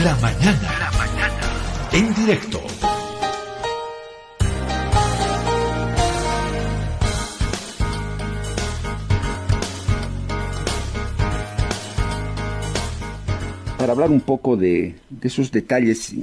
La 0.00 0.16
mañana. 0.16 0.58
La 0.78 0.90
mañana. 0.96 1.90
En 1.92 2.14
directo. 2.14 2.60
Para 13.76 13.92
hablar 13.92 14.10
un 14.10 14.22
poco 14.22 14.56
de, 14.56 14.94
de 15.10 15.28
esos 15.28 15.52
detalles 15.52 16.14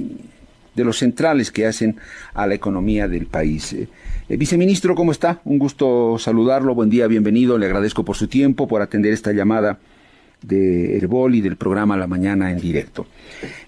de 0.74 0.84
los 0.84 0.98
centrales 0.98 1.52
que 1.52 1.64
hacen 1.64 1.96
a 2.34 2.48
la 2.48 2.54
economía 2.54 3.06
del 3.06 3.26
país. 3.26 3.72
Eh, 3.72 3.86
eh, 4.28 4.36
viceministro, 4.36 4.96
¿cómo 4.96 5.12
está? 5.12 5.42
Un 5.44 5.60
gusto 5.60 6.18
saludarlo. 6.18 6.74
Buen 6.74 6.90
día, 6.90 7.06
bienvenido. 7.06 7.56
Le 7.56 7.66
agradezco 7.66 8.04
por 8.04 8.16
su 8.16 8.26
tiempo, 8.26 8.66
por 8.66 8.82
atender 8.82 9.12
esta 9.12 9.30
llamada 9.30 9.78
de 10.42 10.96
Herbol 10.96 11.34
y 11.34 11.40
del 11.40 11.56
programa 11.56 11.96
La 11.96 12.06
Mañana 12.06 12.50
en 12.50 12.58
directo. 12.58 13.06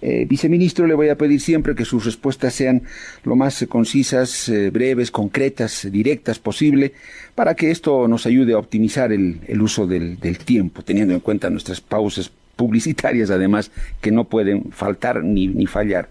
Eh, 0.01 0.27
viceministro, 0.29 0.87
le 0.87 0.95
voy 0.95 1.09
a 1.09 1.17
pedir 1.17 1.41
siempre 1.41 1.75
que 1.75 1.85
sus 1.85 2.05
respuestas 2.05 2.55
sean 2.55 2.83
lo 3.25 3.37
más 3.37 3.65
concisas, 3.69 4.51
breves, 4.73 5.11
concretas, 5.11 5.89
directas 5.91 6.39
posible, 6.39 6.93
para 7.35 7.55
que 7.55 7.71
esto 7.71 8.09
nos 8.09 8.27
ayude 8.27 8.55
a 8.55 8.59
optimizar 8.59 9.13
el, 9.13 9.41
uso 9.61 9.87
del, 9.87 10.19
del, 10.19 10.39
tiempo, 10.39 10.83
teniendo 10.83 11.15
en 11.15 11.21
cuenta 11.21 11.51
nuestras 11.51 11.81
pausas 11.81 12.31
publicitarias 12.57 13.31
además 13.31 13.71
que 14.01 14.11
no 14.11 14.25
pueden 14.25 14.71
faltar 14.71 15.25
ni, 15.25 15.49
ni 15.49 15.67
fallar. 15.67 16.09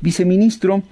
Viceministro, 0.00 0.82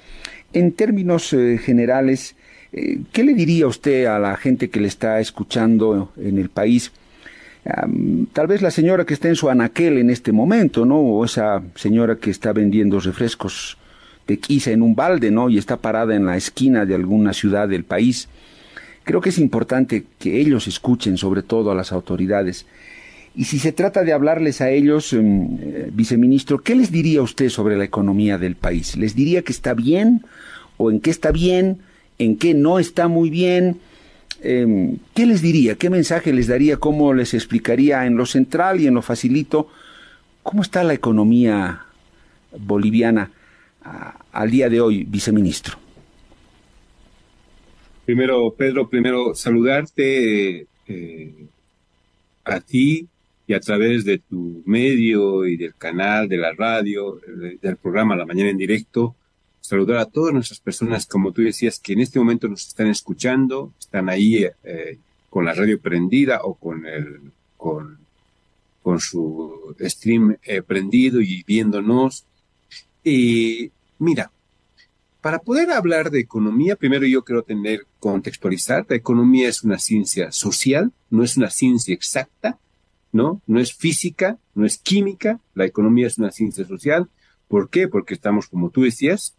en 0.52 0.72
términos 0.72 1.32
eh, 1.32 1.58
generales, 1.58 2.36
eh, 2.72 3.00
¿qué 3.12 3.24
le 3.24 3.34
diría 3.34 3.66
usted 3.66 4.06
a 4.06 4.18
la 4.18 4.36
gente 4.36 4.70
que 4.70 4.80
le 4.80 4.88
está 4.88 5.20
escuchando 5.20 6.12
en 6.16 6.38
el 6.38 6.50
país? 6.50 6.92
Tal 8.32 8.46
vez 8.46 8.62
la 8.62 8.70
señora 8.70 9.04
que 9.04 9.14
está 9.14 9.28
en 9.28 9.36
su 9.36 9.48
anaquel 9.48 9.98
en 9.98 10.10
este 10.10 10.32
momento, 10.32 10.84
¿no? 10.84 10.98
O 10.98 11.24
esa 11.24 11.62
señora 11.74 12.16
que 12.16 12.30
está 12.30 12.52
vendiendo 12.52 13.00
refrescos 13.00 13.76
de 14.26 14.38
quisa 14.38 14.70
en 14.70 14.82
un 14.82 14.94
balde, 14.94 15.30
¿no? 15.30 15.48
Y 15.48 15.58
está 15.58 15.76
parada 15.76 16.14
en 16.14 16.26
la 16.26 16.36
esquina 16.36 16.86
de 16.86 16.94
alguna 16.94 17.32
ciudad 17.32 17.68
del 17.68 17.84
país. 17.84 18.28
Creo 19.04 19.20
que 19.20 19.30
es 19.30 19.38
importante 19.38 20.04
que 20.18 20.40
ellos 20.40 20.68
escuchen, 20.68 21.16
sobre 21.16 21.42
todo 21.42 21.70
a 21.70 21.74
las 21.74 21.92
autoridades, 21.92 22.66
y 23.34 23.44
si 23.44 23.58
se 23.58 23.72
trata 23.72 24.02
de 24.02 24.12
hablarles 24.12 24.60
a 24.60 24.70
ellos, 24.70 25.12
em, 25.12 25.58
eh, 25.60 25.90
viceministro, 25.92 26.58
¿qué 26.62 26.74
les 26.74 26.90
diría 26.90 27.22
usted 27.22 27.48
sobre 27.48 27.76
la 27.76 27.84
economía 27.84 28.38
del 28.38 28.56
país? 28.56 28.96
¿Les 28.96 29.14
diría 29.14 29.42
que 29.42 29.52
está 29.52 29.72
bien 29.74 30.22
o 30.78 30.90
en 30.90 31.00
qué 31.00 31.10
está 31.10 31.30
bien, 31.30 31.78
en 32.18 32.36
qué 32.36 32.54
no 32.54 32.78
está 32.78 33.06
muy 33.06 33.30
bien? 33.30 33.78
Em, 34.42 34.98
¿Qué 35.14 35.26
les 35.26 35.42
diría? 35.42 35.74
¿Qué 35.74 35.90
mensaje 35.90 36.32
les 36.32 36.46
daría? 36.46 36.78
¿Cómo 36.78 37.12
les 37.12 37.34
explicaría 37.34 38.06
en 38.06 38.16
lo 38.16 38.26
central 38.26 38.80
y 38.80 38.86
en 38.86 38.94
lo 38.94 39.02
facilito 39.02 39.68
cómo 40.42 40.62
está 40.62 40.82
la 40.82 40.94
economía 40.94 41.84
boliviana 42.58 43.30
al 44.32 44.50
día 44.50 44.68
de 44.68 44.80
hoy, 44.80 45.04
viceministro? 45.04 45.78
Primero, 48.04 48.52
Pedro, 48.56 48.88
primero 48.88 49.34
saludarte 49.34 50.66
eh, 50.88 51.46
a 52.44 52.60
ti 52.60 53.06
y 53.46 53.52
a 53.52 53.60
través 53.60 54.04
de 54.04 54.18
tu 54.18 54.62
medio 54.64 55.46
y 55.46 55.56
del 55.56 55.74
canal, 55.74 56.28
de 56.28 56.36
la 56.38 56.52
radio, 56.52 57.20
del 57.60 57.76
programa 57.76 58.16
La 58.16 58.26
Mañana 58.26 58.50
en 58.50 58.56
Directo, 58.56 59.14
saludar 59.60 59.98
a 59.98 60.06
todas 60.06 60.32
nuestras 60.32 60.60
personas, 60.60 61.06
como 61.06 61.32
tú 61.32 61.42
decías, 61.42 61.78
que 61.78 61.92
en 61.92 62.00
este 62.00 62.18
momento 62.18 62.48
nos 62.48 62.66
están 62.66 62.88
escuchando, 62.88 63.72
están 63.78 64.08
ahí 64.08 64.46
eh, 64.64 64.98
con 65.28 65.44
la 65.44 65.54
radio 65.54 65.80
prendida 65.80 66.40
o 66.42 66.54
con 66.54 66.86
el, 66.86 67.32
con, 67.56 67.98
con 68.82 69.00
su 69.00 69.74
stream 69.80 70.36
eh, 70.42 70.62
prendido 70.62 71.20
y 71.20 71.42
viéndonos. 71.44 72.24
Y 73.04 73.70
mira, 73.98 74.30
para 75.20 75.38
poder 75.38 75.70
hablar 75.70 76.10
de 76.10 76.20
economía, 76.20 76.76
primero 76.76 77.06
yo 77.06 77.22
quiero 77.22 77.42
tener, 77.42 77.86
contextualizar, 77.98 78.86
la 78.88 78.96
economía 78.96 79.48
es 79.48 79.62
una 79.62 79.78
ciencia 79.78 80.32
social, 80.32 80.92
no 81.10 81.22
es 81.22 81.36
una 81.36 81.50
ciencia 81.50 81.92
exacta, 81.92 82.58
¿no? 83.12 83.42
No 83.46 83.60
es 83.60 83.74
física, 83.74 84.38
no 84.54 84.64
es 84.64 84.78
química, 84.78 85.40
la 85.54 85.66
economía 85.66 86.06
es 86.06 86.18
una 86.18 86.30
ciencia 86.30 86.66
social. 86.66 87.08
¿Por 87.48 87.68
qué? 87.68 87.88
Porque 87.88 88.14
estamos, 88.14 88.48
como 88.48 88.70
tú 88.70 88.82
decías, 88.82 89.34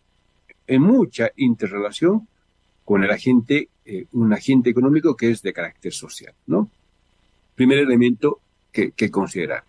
en 0.67 0.81
mucha 0.81 1.31
interrelación 1.35 2.27
con 2.85 3.03
el 3.03 3.11
agente, 3.11 3.69
eh, 3.85 4.05
un 4.13 4.33
agente 4.33 4.69
económico 4.69 5.15
que 5.15 5.31
es 5.31 5.41
de 5.41 5.53
carácter 5.53 5.93
social, 5.93 6.33
¿no? 6.47 6.69
Primer 7.55 7.79
elemento 7.79 8.39
que, 8.71 8.91
que 8.91 9.11
considerar. 9.11 9.63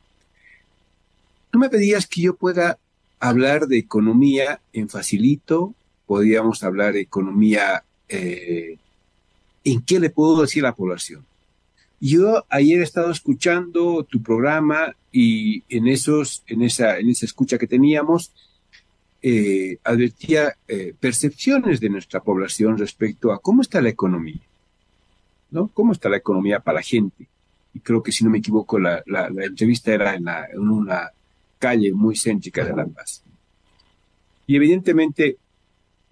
Tú 1.51 1.59
me 1.59 1.69
pedías 1.69 2.07
que 2.07 2.23
yo 2.23 2.35
pueda 2.35 2.79
hablar 3.21 3.69
de 3.69 3.79
economía 3.79 4.61
en 4.73 4.89
facilito, 4.89 5.75
podríamos 6.07 6.65
hablar 6.65 6.95
de 6.95 7.01
economía, 7.01 7.85
eh, 8.09 8.79
¿en 9.65 9.83
qué 9.83 10.01
le 10.01 10.11
puedo 10.11 10.43
decir 10.43 10.65
a 10.65 10.69
la 10.69 10.75
población? 10.75 11.25
Yo 12.01 12.45
ayer 12.49 12.81
he 12.81 12.83
estado 12.83 13.13
escuchando 13.13 14.03
tu 14.05 14.23
programa 14.23 14.97
y 15.13 15.63
en 15.69 15.87
esos, 15.87 16.43
en 16.49 16.63
esa, 16.63 16.99
en 16.99 17.11
esa 17.11 17.27
escucha 17.27 17.59
que 17.59 17.69
teníamos, 17.69 18.33
eh, 19.23 19.79
advertía 19.85 20.57
eh, 20.67 20.95
percepciones 20.99 21.81
de 21.81 21.89
nuestra 21.89 22.21
población 22.21 22.77
respecto 22.77 23.33
a 23.33 23.41
cómo 23.41 23.63
está 23.63 23.81
la 23.81 23.89
economía, 23.89 24.41
¿no? 25.51 25.69
¿Cómo 25.69 25.93
está 25.93 26.09
la 26.09 26.17
economía 26.17 26.61
para 26.61 26.77
la 26.77 26.83
gente? 26.83 27.29
Y 27.75 27.81
creo 27.81 28.03
que 28.03 28.13
si 28.13 28.25
no 28.25 28.31
me 28.31 28.39
equivoco, 28.39 28.79
la, 28.79 29.03
entrevista 29.45 29.95
era 29.95 30.15
en, 30.15 30.29
una 30.59 31.11
calle 31.59 31.93
muy 31.93 32.17
céntrica 32.17 32.65
de 32.65 32.77
La 32.77 32.85
Paz. 32.87 33.23
Y 34.47 34.57
evidentemente, 34.57 35.39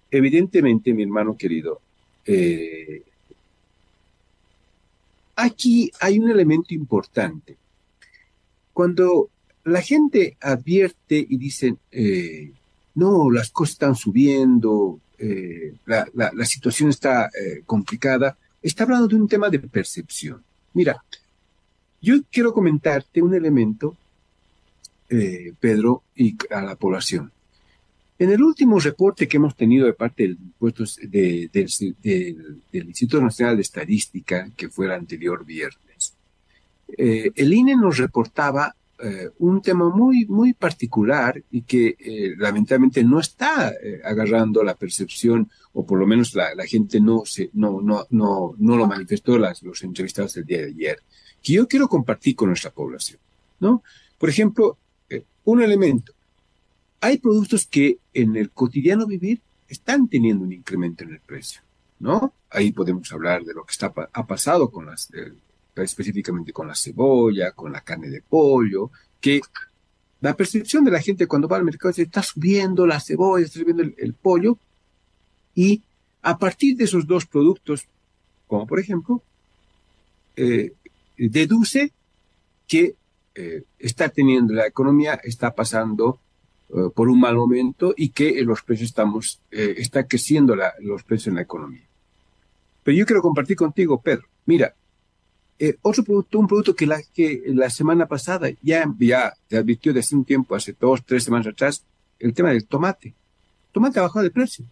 evidentemente, 0.09 0.93
mi 0.93 1.03
hermano 1.03 1.35
querido, 1.37 1.81
eh, 2.25 3.03
Aquí 5.35 5.91
hay 5.99 6.19
un 6.19 6.29
elemento 6.29 6.73
importante. 6.75 7.57
Cuando 8.73 9.29
la 9.63 9.81
gente 9.81 10.37
advierte 10.39 11.25
y 11.27 11.37
dice, 11.37 11.77
no, 12.95 13.31
las 13.31 13.49
cosas 13.49 13.73
están 13.73 13.95
subiendo, 13.95 14.99
eh, 15.17 15.73
la, 15.85 16.45
situación 16.45 16.89
está 16.89 17.25
eh, 17.27 17.63
complicada, 17.65 18.37
está 18.61 18.83
hablando 18.83 19.07
de 19.07 19.15
un 19.15 19.27
tema 19.27 19.49
de 19.49 19.59
percepción. 19.59 20.43
Mira, 20.73 21.03
yo 22.01 22.15
quiero 22.31 22.53
comentarte 22.53 23.21
un 23.21 23.33
elemento, 23.33 23.95
Pedro, 25.59 26.03
y 26.15 26.37
a 26.51 26.61
la 26.61 26.75
población. 26.75 27.31
En 28.17 28.31
el 28.31 28.41
último 28.43 28.79
reporte 28.79 29.27
que 29.27 29.37
hemos 29.37 29.55
tenido 29.55 29.85
de 29.87 29.93
parte 29.93 30.37
del, 31.01 31.49
del 31.51 32.87
Instituto 32.87 33.21
Nacional 33.21 33.55
de 33.57 33.61
Estadística, 33.63 34.49
que 34.55 34.69
fue 34.69 34.85
el 34.85 34.93
anterior 34.93 35.43
viernes, 35.43 36.13
eh, 36.97 37.31
el 37.35 37.53
INE 37.53 37.75
nos 37.75 37.97
reportaba 37.97 38.75
eh, 39.03 39.29
un 39.39 39.61
tema 39.61 39.89
muy, 39.89 40.25
muy 40.25 40.53
particular 40.53 41.41
y 41.51 41.61
que 41.63 41.95
eh, 41.99 42.33
lamentablemente 42.37 43.03
no 43.03 43.19
está 43.19 43.73
agarrando 44.03 44.63
la 44.63 44.75
percepción, 44.75 45.49
o 45.73 45.85
por 45.85 45.99
lo 45.99 46.07
menos 46.07 46.35
la, 46.35 46.51
gente 46.65 46.99
no, 46.99 47.23
se, 47.25 47.49
no, 47.53 47.81
no, 47.81 48.05
no, 48.09 48.53
no 48.57 48.77
lo 48.77 48.87
manifestó 48.87 49.37
las, 49.37 49.63
los 49.63 49.83
entrevistados 49.83 50.35
el 50.37 50.45
día 50.45 50.59
de 50.59 50.67
ayer, 50.67 50.99
que 51.41 51.53
yo 51.53 51.67
quiero 51.67 51.87
compartir 51.87 52.35
con 52.35 52.49
nuestra 52.49 52.71
población. 52.71 53.19
¿no? 53.59 53.83
Por 54.17 54.29
ejemplo, 54.29 54.77
un 55.43 55.61
elemento 55.61 56.13
hay 57.01 57.17
productos 57.17 57.65
que 57.65 57.97
en 58.13 58.35
el 58.37 58.51
cotidiano 58.51 59.07
vivir 59.07 59.41
están 59.67 60.07
teniendo 60.07 60.45
un 60.45 60.53
incremento 60.53 61.03
en 61.03 61.11
el 61.11 61.19
precio, 61.19 61.61
¿no? 61.99 62.33
Ahí 62.49 62.71
podemos 62.71 63.11
hablar 63.11 63.43
de 63.43 63.53
lo 63.53 63.65
que 63.65 63.71
está, 63.71 63.91
ha 64.13 64.27
pasado 64.27 64.69
con 64.69 64.85
las, 64.85 65.09
eh, 65.13 65.33
específicamente 65.75 66.51
con 66.51 66.67
la 66.67 66.75
cebolla, 66.75 67.51
con 67.51 67.71
la 67.71 67.81
carne 67.81 68.09
de 68.09 68.21
pollo, 68.21 68.91
que 69.19 69.41
la 70.19 70.35
percepción 70.35 70.83
de 70.83 70.91
la 70.91 71.01
gente 71.01 71.27
cuando 71.27 71.47
va 71.47 71.57
al 71.57 71.63
mercado 71.63 71.89
es 71.89 71.99
está 71.99 72.21
subiendo 72.21 72.85
la 72.85 72.99
cebolla, 72.99 73.45
está 73.45 73.59
subiendo 73.59 73.83
el, 73.83 74.13
pollo, 74.13 74.57
y 75.55 75.81
a 76.21 76.37
partir 76.37 76.77
de 76.77 76.83
esos 76.83 77.07
dos 77.07 77.25
productos, 77.25 77.85
como 78.47 78.67
por 78.67 78.79
ejemplo, 78.79 79.21
eh, 80.35 80.73
deduce 81.17 81.91
que 82.67 82.95
eh, 83.33 83.63
está 83.79 84.09
teniendo 84.09 84.53
la 84.53 84.67
economía, 84.67 85.15
está 85.23 85.55
pasando 85.55 86.19
eh, 86.69 86.89
por 86.93 87.09
un 87.09 87.19
mal 87.19 87.35
momento 87.35 87.93
y 87.97 88.09
que 88.09 88.41
los 88.43 88.61
precios 88.61 88.89
estamos, 88.89 89.41
está 89.49 90.05
creciendo 90.05 90.55
los 90.79 91.03
precios 91.03 91.27
en 91.27 91.35
la 91.35 91.41
economía. 91.41 91.83
Pero 92.83 92.97
yo 92.97 93.05
quiero 93.05 93.21
compartir 93.21 93.57
contigo, 93.57 94.01
Pedro. 94.01 94.27
Mira, 94.45 94.73
eh, 95.63 95.77
otro 95.83 96.03
producto, 96.03 96.39
un 96.39 96.47
producto 96.47 96.75
que 96.75 96.87
la, 96.87 97.03
que 97.13 97.43
la 97.45 97.69
semana 97.69 98.07
pasada 98.07 98.49
ya, 98.63 98.91
ya 98.97 99.31
te 99.47 99.57
advirtió 99.57 99.93
desde 99.93 100.15
un 100.15 100.25
tiempo, 100.25 100.55
hace 100.55 100.75
dos, 100.79 101.05
tres 101.05 101.23
semanas 101.23 101.45
atrás, 101.45 101.83
el 102.17 102.33
tema 102.33 102.49
del 102.49 102.65
tomate. 102.65 103.13
Tomate 103.71 103.99
ha 103.99 104.01
bajado 104.01 104.23
de 104.23 104.31
precio. 104.31 104.65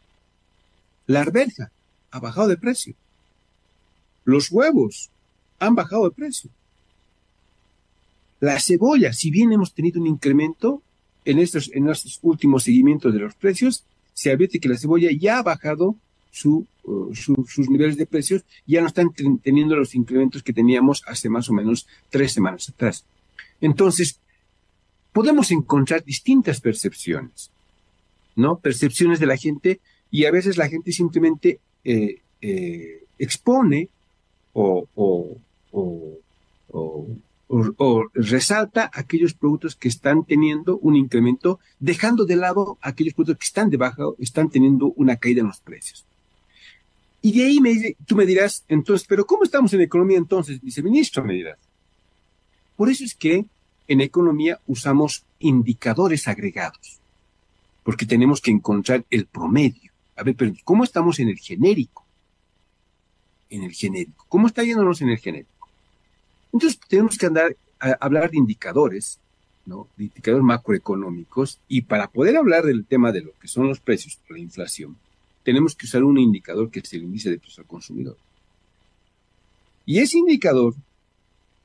La 1.06 1.22
arveja 1.22 1.72
ha 2.10 2.20
bajado 2.20 2.48
de 2.48 2.58
precio. 2.58 2.96
Los 4.26 4.52
huevos 4.52 5.12
han 5.60 5.76
bajado 5.76 6.06
de 6.06 6.16
precio. 6.16 6.50
La 8.40 8.60
cebolla, 8.60 9.14
si 9.14 9.30
bien 9.30 9.54
hemos 9.54 9.76
tenido 9.76 10.02
un 10.02 10.08
incremento, 10.08 10.82
en 11.24 11.38
estos, 11.38 11.70
en 11.72 11.88
estos 11.88 12.18
últimos 12.24 12.64
seguimientos 12.64 13.14
de 13.14 13.20
los 13.20 13.36
precios, 13.36 13.84
se 14.16 14.32
advierte 14.32 14.60
que 14.60 14.70
la 14.70 14.78
cebolla 14.80 15.10
ya 15.12 15.38
ha 15.38 15.44
bajado 15.44 15.96
su, 16.32 16.66
uh, 16.84 17.14
sus 17.16 17.70
niveles 17.70 17.98
de 17.98 18.06
precios, 18.06 18.44
ya 18.66 18.82
no 18.82 18.88
están 18.88 19.12
teniendo 19.42 19.76
los 19.76 19.96
incrementos 19.96 20.44
que 20.44 20.54
teníamos 20.54 21.04
hace 21.08 21.30
más 21.30 21.50
o 21.50 21.54
menos 21.54 21.88
tres 22.10 22.32
semanas 22.32 22.70
atrás. 22.70 23.06
Entonces, 23.62 24.20
podemos 25.12 25.52
encontrar 25.52 26.04
distintas 26.04 26.62
percepciones, 26.62 27.52
¿no? 28.36 28.60
Percepciones 28.60 29.20
de 29.20 29.26
la 29.26 29.38
gente 29.38 29.80
y 30.12 30.26
a 30.26 30.32
veces 30.32 30.58
la 30.58 30.70
gente 30.70 30.92
simplemente 30.92 31.60
eh, 31.84 32.22
eh, 32.42 33.04
expone 33.18 33.90
o, 34.54 34.88
o, 34.96 35.38
o, 37.52 38.06
resalta 38.14 38.90
aquellos 38.94 39.34
productos 39.34 39.76
que 39.76 39.88
están 39.88 40.24
teniendo 40.24 40.78
un 40.78 40.96
incremento, 40.96 41.60
dejando 41.80 42.26
de 42.26 42.36
lado 42.36 42.78
aquellos 42.82 43.14
productos 43.14 43.38
que 43.40 43.46
están 43.46 43.70
debajo, 43.70 44.16
están 44.20 44.50
teniendo 44.50 44.94
una 44.96 45.18
caída 45.18 45.42
en 45.42 45.48
los 45.48 45.60
precios. 45.60 46.06
Y 47.22 47.38
de 47.38 47.46
ahí 47.46 47.60
me, 47.60 47.96
tú 48.06 48.16
me 48.16 48.26
dirás, 48.26 48.64
entonces, 48.68 49.06
pero 49.08 49.26
¿cómo 49.26 49.44
estamos 49.44 49.74
en 49.74 49.82
economía 49.82 50.18
entonces, 50.18 50.62
viceministro? 50.62 51.24
Me 51.24 51.34
dirás. 51.34 51.58
Por 52.76 52.90
eso 52.90 53.04
es 53.04 53.14
que 53.14 53.46
en 53.88 54.02
economía 54.02 54.60
usamos 54.68 55.26
indicadores 55.40 56.28
agregados, 56.28 57.00
porque 57.84 58.06
tenemos 58.06 58.40
que 58.40 58.52
encontrar 58.52 59.04
el 59.10 59.26
promedio. 59.26 59.92
A 60.16 60.24
ver, 60.24 60.36
pero 60.36 60.54
¿cómo 60.64 60.84
estamos 60.84 61.20
en 61.20 61.30
el 61.30 61.40
genérico? 61.40 62.06
En 63.50 63.64
el 63.64 63.74
genérico. 63.74 64.26
¿Cómo 64.30 64.48
está 64.48 64.64
yéndonos 64.64 65.02
en 65.02 65.10
el 65.10 65.18
genérico? 65.18 65.68
Entonces 66.54 66.80
tenemos 66.88 67.18
que 67.18 67.26
andar 67.26 67.56
a 67.80 67.98
hablar 68.00 68.32
de 68.32 68.38
indicadores, 68.38 69.20
¿no? 69.66 69.88
De 69.98 70.06
indicadores 70.06 70.44
macroeconómicos, 70.44 71.60
y 71.68 71.82
para 71.82 72.08
poder 72.08 72.38
hablar 72.38 72.64
del 72.64 72.86
tema 72.86 73.12
de 73.12 73.22
lo 73.22 73.32
que 73.40 73.48
son 73.48 73.68
los 73.68 73.80
precios, 73.80 74.20
la 74.30 74.40
inflación, 74.40 74.98
tenemos 75.50 75.74
que 75.74 75.88
usar 75.88 76.04
un 76.04 76.20
indicador 76.20 76.70
que 76.70 76.80
es 76.80 76.94
el 76.94 77.02
índice 77.02 77.32
de 77.32 77.40
precio 77.40 77.62
al 77.64 77.68
consumidor. 77.68 78.16
Y 79.84 79.98
ese 79.98 80.20
indicador 80.20 80.76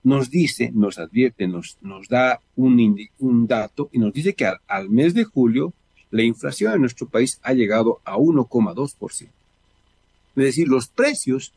nos 0.02 0.30
dice, 0.30 0.70
nos 0.72 0.98
advierte, 0.98 1.46
nos, 1.46 1.76
nos 1.82 2.08
da 2.08 2.40
un, 2.56 2.98
un 3.18 3.46
dato 3.46 3.90
y 3.92 3.98
nos 3.98 4.14
dice 4.14 4.32
que 4.32 4.50
al, 4.66 4.88
mes 4.88 5.12
de 5.12 5.24
julio 5.24 5.74
la 6.10 6.22
inflación 6.22 6.72
en 6.72 6.80
nuestro 6.80 7.06
país 7.06 7.38
ha 7.42 7.52
llegado 7.52 8.00
a 8.06 8.16
1,2%. 8.16 8.94
Es 9.20 9.28
decir, 10.34 10.66
los 10.66 10.88
precios 10.88 11.52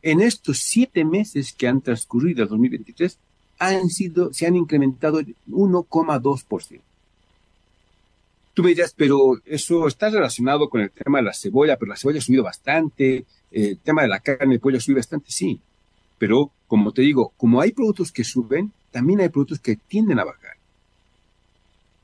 en 0.00 0.22
estos 0.22 0.60
siete 0.60 1.04
meses 1.04 1.52
que 1.52 1.68
han 1.68 1.82
transcurrido 1.82 2.44
el 2.44 2.48
2023 2.48 3.18
han 3.58 3.90
sido, 3.90 4.32
se 4.32 4.46
han 4.46 4.56
incrementado 4.56 5.20
en 5.20 5.36
1,2%. 5.50 6.80
Tú 8.56 8.62
me 8.62 8.70
dirás, 8.70 8.94
pero 8.96 9.38
eso 9.44 9.86
está 9.86 10.08
relacionado 10.08 10.70
con 10.70 10.80
el 10.80 10.90
tema 10.90 11.18
de 11.18 11.24
la 11.24 11.34
cebolla, 11.34 11.76
pero 11.76 11.90
la 11.90 11.96
cebolla 11.96 12.20
ha 12.20 12.22
subido 12.22 12.42
bastante, 12.42 13.26
el 13.50 13.78
tema 13.80 14.00
de 14.00 14.08
la 14.08 14.20
carne 14.20 14.54
de 14.54 14.58
pollo 14.58 14.78
ha 14.78 14.80
subido 14.80 15.00
bastante, 15.00 15.30
sí. 15.30 15.60
Pero, 16.16 16.50
como 16.66 16.90
te 16.92 17.02
digo, 17.02 17.34
como 17.36 17.60
hay 17.60 17.72
productos 17.72 18.10
que 18.10 18.24
suben, 18.24 18.72
también 18.90 19.20
hay 19.20 19.28
productos 19.28 19.58
que 19.60 19.76
tienden 19.76 20.20
a 20.20 20.24
bajar. 20.24 20.56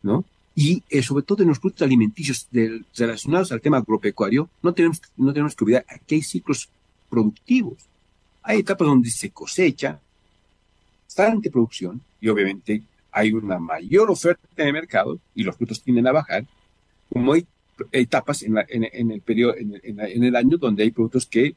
¿No? 0.03 0.27
Y 0.55 0.83
eh, 0.91 1.03
sobre 1.03 1.25
todo 1.25 1.43
en 1.43 1.49
los 1.49 1.59
productos 1.59 1.87
alimenticios 1.87 2.47
relacionados 2.95 3.51
al 3.51 3.63
tema 3.63 3.79
agropecuario, 3.79 4.51
no 4.63 4.75
tenemos, 4.75 5.01
no 5.17 5.33
tenemos 5.33 5.57
que 5.57 5.65
olvidar 5.65 5.87
que 6.07 6.17
hay 6.17 6.23
ciclos 6.23 6.69
productivos. 7.09 7.79
Hay 8.43 8.59
etapas 8.59 8.89
donde 8.89 9.09
se 9.09 9.31
cosecha, 9.31 9.99
bastante 11.07 11.51
producción, 11.51 12.03
y 12.21 12.29
obviamente 12.29 12.83
hay 13.13 13.33
una 13.33 13.59
mayor 13.59 14.11
oferta 14.11 14.49
en 14.57 14.69
el 14.69 14.73
mercado 14.73 15.21
y 15.35 15.45
los 15.45 15.55
frutos 15.55 15.83
tienden 15.83 16.07
a 16.07 16.13
bajar, 16.13 16.47
como 17.13 17.35
hay 17.35 17.47
etapas 17.93 18.43
en, 18.43 18.57
el 18.59 19.21
periodo, 19.21 19.55
en, 19.57 20.25
el 20.25 20.35
año 20.35 20.57
donde 20.57 20.83
hay 20.83 20.91
productos 20.91 21.27
que, 21.27 21.55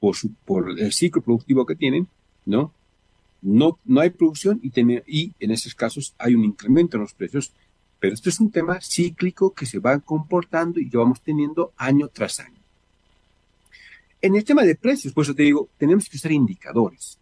por, 0.00 0.16
por 0.46 0.70
el 0.78 0.92
ciclo 0.92 1.22
productivo 1.22 1.66
que 1.66 1.76
tienen, 1.76 2.08
¿no? 2.46 2.72
No, 3.42 3.78
no 3.84 4.00
hay 4.00 4.08
producción 4.08 4.58
y, 4.62 4.72
y 5.06 5.32
en 5.38 5.50
esos 5.50 5.74
casos 5.74 6.14
hay 6.16 6.34
un 6.34 6.44
incremento 6.44 6.96
en 6.96 7.02
los 7.02 7.12
precios, 7.12 7.52
pero 8.00 8.14
esto 8.14 8.30
es 8.30 8.40
un 8.40 8.50
tema 8.50 8.80
cíclico 8.80 9.52
que 9.52 9.66
se 9.66 9.78
va 9.78 9.98
comportando 9.98 10.80
y 10.80 10.88
que 10.88 10.96
vamos 10.96 11.20
teniendo 11.20 11.72
año 11.76 12.08
tras 12.08 12.40
año. 12.40 12.56
En 14.22 14.34
el 14.34 14.44
tema 14.44 14.62
de 14.62 14.74
precios, 14.74 15.12
por 15.12 15.24
eso 15.24 15.34
te 15.34 15.42
digo, 15.42 15.68
tenemos 15.76 16.08
que 16.08 16.16
usar 16.16 16.32
indicadores 16.32 17.18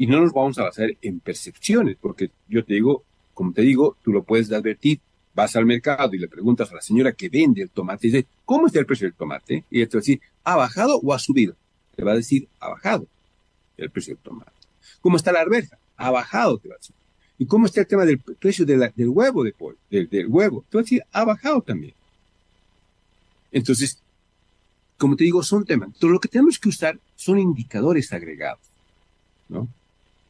y 0.00 0.06
no 0.06 0.18
nos 0.18 0.32
vamos 0.32 0.56
a 0.58 0.62
basar 0.62 0.96
en 1.02 1.20
percepciones, 1.20 1.98
porque 2.00 2.30
yo 2.48 2.64
te 2.64 2.72
digo, 2.72 3.04
como 3.34 3.52
te 3.52 3.60
digo, 3.60 3.98
tú 4.02 4.12
lo 4.12 4.22
puedes 4.22 4.50
advertir, 4.50 4.98
vas 5.34 5.56
al 5.56 5.66
mercado 5.66 6.14
y 6.14 6.18
le 6.18 6.26
preguntas 6.26 6.72
a 6.72 6.76
la 6.76 6.80
señora 6.80 7.12
que 7.12 7.28
vende 7.28 7.60
el 7.60 7.68
tomate, 7.68 8.06
y 8.06 8.10
dice, 8.10 8.26
¿cómo 8.46 8.66
está 8.66 8.78
el 8.78 8.86
precio 8.86 9.06
del 9.06 9.12
tomate? 9.12 9.62
Y 9.70 9.76
ella 9.76 9.90
te 9.90 9.98
va 9.98 9.98
a 9.98 10.00
decir, 10.00 10.20
¿ha 10.42 10.56
bajado 10.56 10.98
o 11.02 11.12
ha 11.12 11.18
subido? 11.18 11.54
Te 11.94 12.02
va 12.02 12.12
a 12.12 12.14
decir, 12.14 12.48
ha 12.60 12.70
bajado 12.70 13.06
el 13.76 13.90
precio 13.90 14.14
del 14.14 14.22
tomate. 14.22 14.50
¿Cómo 15.02 15.18
está 15.18 15.32
la 15.32 15.40
arveja? 15.40 15.76
Ha 15.98 16.10
bajado, 16.10 16.56
te 16.56 16.70
va 16.70 16.76
a 16.76 16.78
decir. 16.78 16.96
¿Y 17.36 17.44
cómo 17.44 17.66
está 17.66 17.82
el 17.82 17.86
tema 17.86 18.06
del 18.06 18.20
precio 18.20 18.64
del 18.64 18.90
huevo 19.10 19.44
de 19.44 19.52
pollo? 19.52 19.76
Del, 19.90 20.28
huevo. 20.28 20.64
Te 20.70 20.78
va 20.78 20.80
a 20.80 20.84
decir, 20.84 21.02
ha 21.12 21.26
bajado 21.26 21.60
también. 21.60 21.92
Entonces, 23.52 24.00
como 24.96 25.14
te 25.14 25.24
digo, 25.24 25.42
son 25.42 25.66
temas. 25.66 25.90
Todo 25.98 26.10
lo 26.10 26.20
que 26.20 26.28
tenemos 26.28 26.58
que 26.58 26.70
usar 26.70 26.98
son 27.16 27.38
indicadores 27.38 28.14
agregados, 28.14 28.62
¿no? 29.50 29.68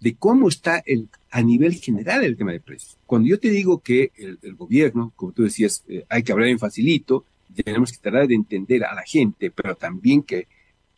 De 0.00 0.14
cómo 0.14 0.49
está 0.49 0.82
el, 0.87 1.08
a 1.31 1.43
nivel 1.43 1.75
general 1.75 2.25
el 2.25 2.37
tema 2.37 2.52
de 2.52 2.61
precios. 2.61 2.97
Cuando 3.06 3.29
yo 3.29 3.38
te 3.38 3.50
digo 3.50 3.81
que 3.81 4.11
el, 4.17 4.55
gobierno, 4.55 5.12
como 5.14 5.32
tú 5.32 5.43
decías, 5.43 5.85
eh, 5.88 6.05
hay 6.08 6.23
que 6.23 6.32
hablar 6.32 6.49
en 6.49 6.58
facilito, 6.58 7.25
tenemos 7.64 7.93
que 7.93 7.99
tratar 7.99 8.26
de 8.26 8.35
entender 8.35 8.85
a 8.85 8.94
la 8.94 9.02
gente, 9.02 9.50
pero 9.50 9.75
también 9.75 10.23
que 10.23 10.47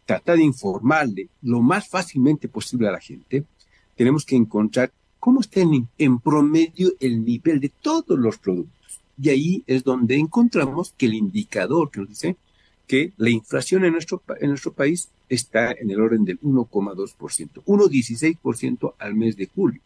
tratar 0.07 0.37
de 0.37 0.45
informarle 0.45 1.29
lo 1.43 1.61
más 1.61 1.89
fácilmente 1.89 2.49
posible 2.49 2.89
a 2.89 2.93
la 2.93 3.01
gente, 3.01 3.45
tenemos 3.97 4.25
que 4.25 4.37
encontrar 4.37 4.93
cómo 5.19 5.41
está 5.41 5.61
en, 5.61 5.89
en 5.99 6.19
promedio 6.19 6.93
el 7.01 7.25
nivel 7.25 7.61
de 7.61 7.71
todos 7.71 8.19
los 8.19 8.39
productos. 8.39 9.01
Y 9.21 9.29
ahí 9.29 9.65
es 9.67 9.85
donde 9.85 10.17
encontramos 10.17 10.95
que 10.97 11.07
el 11.07 11.15
indicador 11.15 11.91
que 11.91 12.01
nos 12.01 12.09
dice 12.09 12.37
que 12.87 13.13
la 13.17 13.31
inflación 13.31 13.85
en 13.85 13.93
nuestro, 13.93 14.23
en 14.41 14.51
nuestro 14.51 14.73
país 14.73 15.09
está 15.29 15.73
en 15.73 15.91
el 15.91 16.01
orden 16.01 16.25
del 16.25 16.41
1,2%, 16.41 17.65
1,16% 17.65 18.95
al 18.99 19.15
mes 19.15 19.37
de 19.37 19.47
julio. 19.47 19.81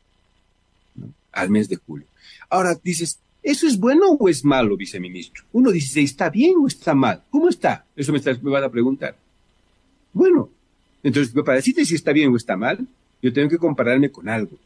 Al 1.32 1.50
mes 1.50 1.68
de 1.68 1.76
julio. 1.76 2.06
Ahora 2.48 2.76
dices, 2.82 3.18
¿eso 3.42 3.66
es 3.66 3.78
bueno 3.78 4.10
o 4.12 4.28
es 4.28 4.44
malo, 4.44 4.76
viceministro? 4.76 5.44
1,16 5.52 6.02
está 6.02 6.30
bien 6.30 6.54
o 6.58 6.66
está 6.66 6.94
mal? 6.94 7.22
¿Cómo 7.30 7.48
está? 7.48 7.84
Eso 7.94 8.12
me, 8.12 8.18
estás, 8.18 8.42
me 8.42 8.50
van 8.50 8.64
a 8.64 8.70
preguntar. 8.70 9.16
Bueno, 10.12 10.48
entonces, 11.02 11.32
para 11.44 11.56
decirte 11.56 11.84
si 11.84 11.94
está 11.94 12.12
bien 12.12 12.32
o 12.32 12.36
está 12.36 12.56
mal, 12.56 12.86
yo 13.22 13.32
tengo 13.32 13.48
que 13.48 13.58
compararme 13.58 14.10
con 14.10 14.28
algo. 14.28 14.56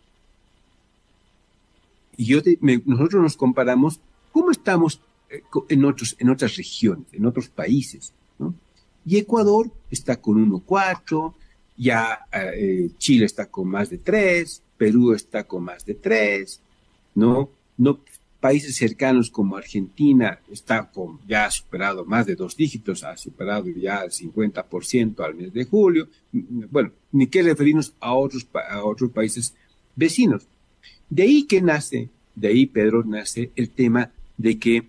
Y 2.16 2.26
yo 2.26 2.40
nosotros 2.84 3.22
nos 3.22 3.36
comparamos 3.36 4.00
cómo 4.32 4.50
estamos 4.50 5.00
eh, 5.30 5.42
en, 5.68 5.84
otros, 5.84 6.16
en 6.18 6.30
otras 6.30 6.56
regiones, 6.56 7.06
en 7.12 7.26
otros 7.26 7.48
países. 7.48 8.12
Y 9.06 9.18
Ecuador 9.18 9.70
está 9.90 10.20
con 10.20 10.50
1,4, 10.50 11.34
ya 11.76 12.26
eh, 12.32 12.90
Chile 12.98 13.26
está 13.26 13.46
con 13.46 13.68
más 13.68 13.90
de 13.90 13.98
3, 13.98 14.62
Perú 14.76 15.12
está 15.12 15.44
con 15.44 15.64
más 15.64 15.84
de 15.84 15.94
3, 15.94 16.60
¿no? 17.14 17.50
no 17.78 18.00
países 18.40 18.76
cercanos 18.76 19.30
como 19.30 19.56
Argentina 19.56 20.38
está 20.50 20.90
con, 20.90 21.20
ya 21.28 21.44
ha 21.44 21.50
superado 21.50 22.04
más 22.04 22.26
de 22.26 22.34
dos 22.34 22.56
dígitos, 22.56 23.04
ha 23.04 23.16
superado 23.16 23.68
ya 23.68 24.02
el 24.02 24.10
50% 24.10 25.20
al 25.24 25.34
mes 25.34 25.52
de 25.52 25.64
julio. 25.64 26.08
Bueno, 26.32 26.90
ni 27.12 27.26
qué 27.26 27.42
referirnos 27.42 27.92
a 28.00 28.14
otros, 28.14 28.46
a 28.70 28.82
otros 28.82 29.10
países 29.10 29.54
vecinos. 29.94 30.46
De 31.10 31.24
ahí 31.24 31.44
que 31.44 31.60
nace, 31.60 32.08
de 32.34 32.48
ahí 32.48 32.66
Pedro 32.66 33.04
nace 33.04 33.50
el 33.56 33.70
tema 33.70 34.10
de 34.38 34.58
que 34.58 34.84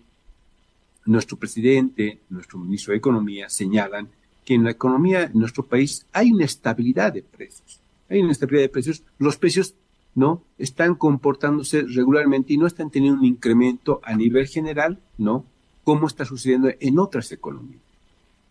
nuestro 1.05 1.37
presidente, 1.37 2.19
nuestro 2.29 2.59
ministro 2.59 2.91
de 2.91 2.97
Economía 2.97 3.49
señalan 3.49 4.09
que 4.45 4.55
en 4.55 4.63
la 4.63 4.71
economía 4.71 5.27
de 5.27 5.33
nuestro 5.33 5.65
país 5.65 6.05
hay 6.11 6.31
una 6.31 6.45
estabilidad 6.45 7.13
de 7.13 7.23
precios. 7.23 7.79
Hay 8.09 8.21
una 8.21 8.31
estabilidad 8.31 8.65
de 8.65 8.69
precios. 8.69 9.03
Los 9.17 9.37
precios 9.37 9.75
no 10.15 10.43
están 10.57 10.95
comportándose 10.95 11.83
regularmente 11.83 12.53
y 12.53 12.57
no 12.57 12.67
están 12.67 12.89
teniendo 12.89 13.19
un 13.19 13.25
incremento 13.25 14.01
a 14.03 14.15
nivel 14.15 14.47
general, 14.47 14.99
¿no? 15.17 15.45
Como 15.83 16.07
está 16.07 16.25
sucediendo 16.25 16.69
en 16.79 16.99
otras 16.99 17.31
economías. 17.31 17.81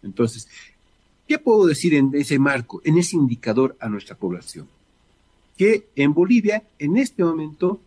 Entonces, 0.03 0.49
¿qué 1.29 1.39
puedo 1.39 1.67
decir 1.67 1.95
en 1.95 2.11
ese 2.15 2.39
marco, 2.39 2.81
en 2.85 2.99
ese 2.99 3.17
indicador 3.17 3.77
a 3.81 3.89
nuestra 3.89 4.17
población? 4.17 4.67
Que 5.57 5.89
en 5.95 6.15
Bolivia, 6.15 6.63
en 6.79 6.97
este 6.97 7.23
momento, 7.23 7.81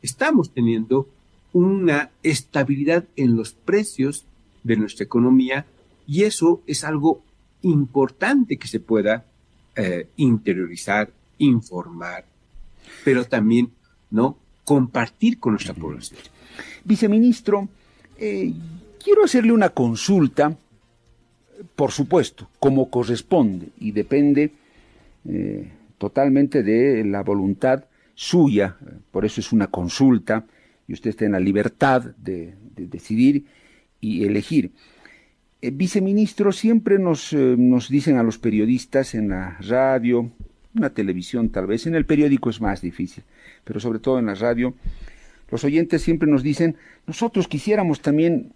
estamos 0.00 0.50
teniendo 0.50 1.06
una 1.52 2.10
estabilidad 2.22 3.04
en 3.16 3.36
los 3.36 3.52
precios 3.52 4.24
de 4.62 4.76
nuestra 4.76 5.04
economía 5.04 5.66
y 6.06 6.24
eso 6.24 6.62
es 6.66 6.84
algo 6.84 7.22
importante 7.62 8.56
que 8.56 8.68
se 8.68 8.80
pueda 8.80 9.24
eh, 9.76 10.08
interiorizar, 10.16 11.10
informar, 11.38 12.24
pero 13.04 13.24
también 13.24 13.70
no 14.10 14.36
compartir 14.64 15.38
con 15.38 15.52
nuestra 15.52 15.74
población. 15.74 16.20
Viceministro, 16.84 17.68
eh, 18.18 18.52
quiero 19.02 19.24
hacerle 19.24 19.52
una 19.52 19.70
consulta, 19.70 20.56
por 21.76 21.92
supuesto, 21.92 22.48
como 22.58 22.90
corresponde 22.90 23.68
y 23.78 23.92
depende 23.92 24.52
eh, 25.28 25.72
totalmente 25.98 26.62
de 26.62 27.04
la 27.04 27.22
voluntad 27.22 27.84
suya, 28.14 28.76
por 29.10 29.24
eso 29.24 29.40
es 29.40 29.52
una 29.52 29.68
consulta 29.68 30.44
y 30.86 30.92
usted 30.92 31.10
está 31.10 31.24
en 31.24 31.32
la 31.32 31.40
libertad 31.40 32.02
de, 32.16 32.54
decidir 32.76 33.44
y 34.00 34.24
elegir. 34.24 34.72
Eh, 35.60 35.70
viceministro, 35.70 36.52
siempre 36.52 36.98
nos, 36.98 37.32
nos 37.32 37.88
dicen 37.88 38.16
a 38.16 38.22
los 38.22 38.38
periodistas 38.38 39.14
en 39.14 39.28
la 39.28 39.58
radio, 39.60 40.30
una 40.74 40.90
televisión 40.90 41.50
tal 41.50 41.66
vez, 41.66 41.86
en 41.86 41.94
el 41.94 42.06
periódico 42.06 42.50
es 42.50 42.60
más 42.60 42.80
difícil, 42.80 43.24
pero 43.64 43.78
sobre 43.78 43.98
todo 43.98 44.18
en 44.18 44.26
la 44.26 44.34
radio, 44.34 44.74
los 45.50 45.64
oyentes 45.64 46.02
siempre 46.02 46.28
nos 46.28 46.42
dicen, 46.42 46.76
nosotros 47.06 47.46
quisiéramos 47.46 48.00
también 48.00 48.54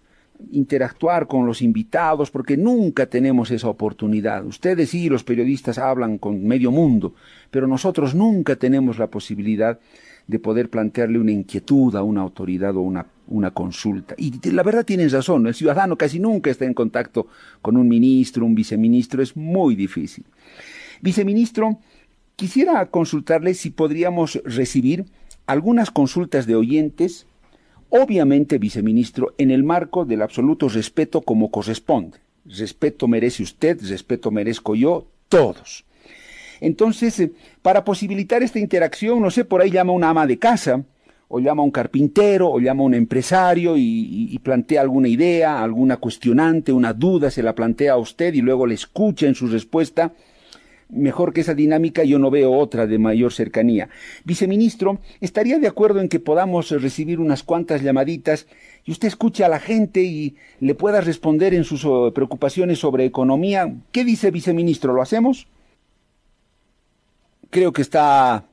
interactuar 0.51 1.27
con 1.27 1.45
los 1.45 1.61
invitados 1.61 2.31
porque 2.31 2.57
nunca 2.57 3.07
tenemos 3.07 3.51
esa 3.51 3.69
oportunidad. 3.69 4.45
Ustedes 4.45 4.89
sí, 4.89 5.09
los 5.09 5.23
periodistas 5.23 5.77
hablan 5.77 6.17
con 6.17 6.45
medio 6.45 6.71
mundo, 6.71 7.15
pero 7.51 7.67
nosotros 7.67 8.15
nunca 8.15 8.55
tenemos 8.55 8.97
la 8.97 9.07
posibilidad 9.07 9.79
de 10.27 10.39
poder 10.39 10.69
plantearle 10.69 11.19
una 11.19 11.31
inquietud 11.31 11.95
a 11.95 12.03
una 12.03 12.21
autoridad 12.21 12.75
o 12.75 12.81
una, 12.81 13.07
una 13.27 13.51
consulta. 13.51 14.13
Y 14.17 14.51
la 14.51 14.63
verdad 14.63 14.85
tienen 14.85 15.09
razón, 15.09 15.47
el 15.47 15.53
ciudadano 15.53 15.97
casi 15.97 16.19
nunca 16.19 16.49
está 16.49 16.65
en 16.65 16.73
contacto 16.73 17.27
con 17.61 17.77
un 17.77 17.87
ministro, 17.87 18.45
un 18.45 18.55
viceministro, 18.55 19.23
es 19.23 19.35
muy 19.37 19.75
difícil. 19.75 20.25
Viceministro, 21.01 21.79
Quisiera 22.37 22.85
consultarle 22.91 23.55
si 23.55 23.71
podríamos 23.71 24.39
recibir 24.45 25.05
algunas 25.47 25.89
consultas 25.89 26.45
de 26.45 26.55
oyentes, 26.55 27.25
obviamente, 27.89 28.59
viceministro, 28.59 29.33
en 29.39 29.49
el 29.49 29.63
marco 29.63 30.05
del 30.05 30.21
absoluto 30.21 30.69
respeto 30.69 31.21
como 31.21 31.49
corresponde. 31.49 32.19
Respeto 32.45 33.07
merece 33.07 33.41
usted, 33.41 33.79
respeto 33.81 34.29
merezco 34.29 34.75
yo, 34.75 35.07
todos. 35.29 35.83
Entonces, 36.61 37.19
eh, 37.19 37.31
para 37.61 37.83
posibilitar 37.83 38.43
esta 38.43 38.59
interacción, 38.59 39.21
no 39.21 39.31
sé, 39.31 39.45
por 39.45 39.61
ahí 39.61 39.71
llama 39.71 39.93
una 39.93 40.09
ama 40.09 40.27
de 40.27 40.39
casa, 40.39 40.83
o 41.29 41.39
llama 41.39 41.63
un 41.63 41.71
carpintero, 41.71 42.49
o 42.49 42.59
llama 42.59 42.83
un 42.83 42.93
empresario 42.93 43.75
y, 43.75 44.29
y, 44.31 44.39
plantea 44.39 44.81
alguna 44.81 45.09
idea, 45.09 45.61
alguna 45.61 45.97
cuestionante, 45.97 46.71
una 46.71 46.93
duda, 46.93 47.29
se 47.29 47.43
la 47.43 47.53
plantea 47.53 47.93
a 47.93 47.97
usted 47.97 48.33
y 48.33 48.41
luego 48.41 48.65
le 48.65 48.75
escucha 48.75 49.27
en 49.27 49.35
su 49.35 49.47
respuesta 49.47 50.13
mejor 50.89 51.33
que 51.33 51.41
esa 51.41 51.53
dinámica 51.53 52.03
yo 52.03 52.19
no 52.19 52.31
veo 52.31 52.51
otra 52.53 52.87
de 52.87 52.97
mayor 52.97 53.33
cercanía. 53.33 53.89
Viceministro, 54.23 54.99
¿estaría 55.21 55.59
de 55.59 55.67
acuerdo 55.67 55.99
en 55.99 56.09
que 56.09 56.19
podamos 56.19 56.69
recibir 56.69 57.19
unas 57.19 57.43
cuantas 57.43 57.81
llamaditas 57.81 58.47
y 58.85 58.91
usted 58.91 59.09
escuche 59.09 59.43
a 59.43 59.49
la 59.49 59.59
gente 59.59 60.03
y 60.03 60.35
le 60.59 60.75
pueda 60.75 61.01
responder 61.01 61.53
en 61.53 61.63
sus 61.63 61.85
oh, 61.85 62.13
preocupaciones 62.13 62.79
sobre 62.79 63.05
economía? 63.05 63.75
¿Qué 63.91 64.03
dice 64.03 64.31
viceministro? 64.31 64.93
¿Lo 64.93 65.01
hacemos? 65.01 65.47
Creo 67.57 67.73
que 67.73 67.81
está 67.81 68.45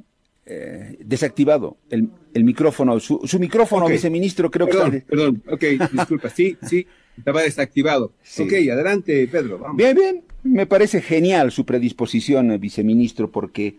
eh, 0.46 0.96
desactivado 1.04 1.76
el, 1.90 2.08
micrófono. 2.42 2.99
Su, 3.00 3.20
micrófono, 3.38 3.87
viceministro, 3.87 4.50
creo 4.50 4.66
que 4.66 4.78
está... 4.78 4.90
Perdón, 5.06 5.42
ok, 5.46 5.62
disculpa, 5.92 6.30
sí, 6.30 6.56
sí, 6.62 6.87
estaba 7.14 7.42
desactivado. 7.42 8.14
Ok, 8.38 8.52
adelante, 8.73 9.28
Pedro. 9.30 9.58
Vamos. 9.58 9.76
Bien, 9.76 9.94
bien. 9.94 10.23
Me 10.42 10.64
parece 10.64 11.02
genial 11.02 11.52
su 11.52 11.66
predisposición, 11.66 12.58
viceministro, 12.58 13.30
porque 13.30 13.76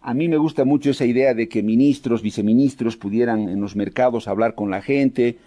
a 0.00 0.14
mí 0.14 0.28
me 0.28 0.36
gusta 0.36 0.64
mucho 0.64 0.90
esa 0.90 1.06
idea 1.06 1.34
de 1.34 1.48
que 1.48 1.64
ministros, 1.64 2.22
viceministros 2.22 2.96
pudieran 2.96 3.48
en 3.48 3.60
los 3.60 3.74
mercados 3.74 4.28
hablar 4.28 4.54
con 4.54 4.70
la 4.70 4.80
gente, 4.80 5.38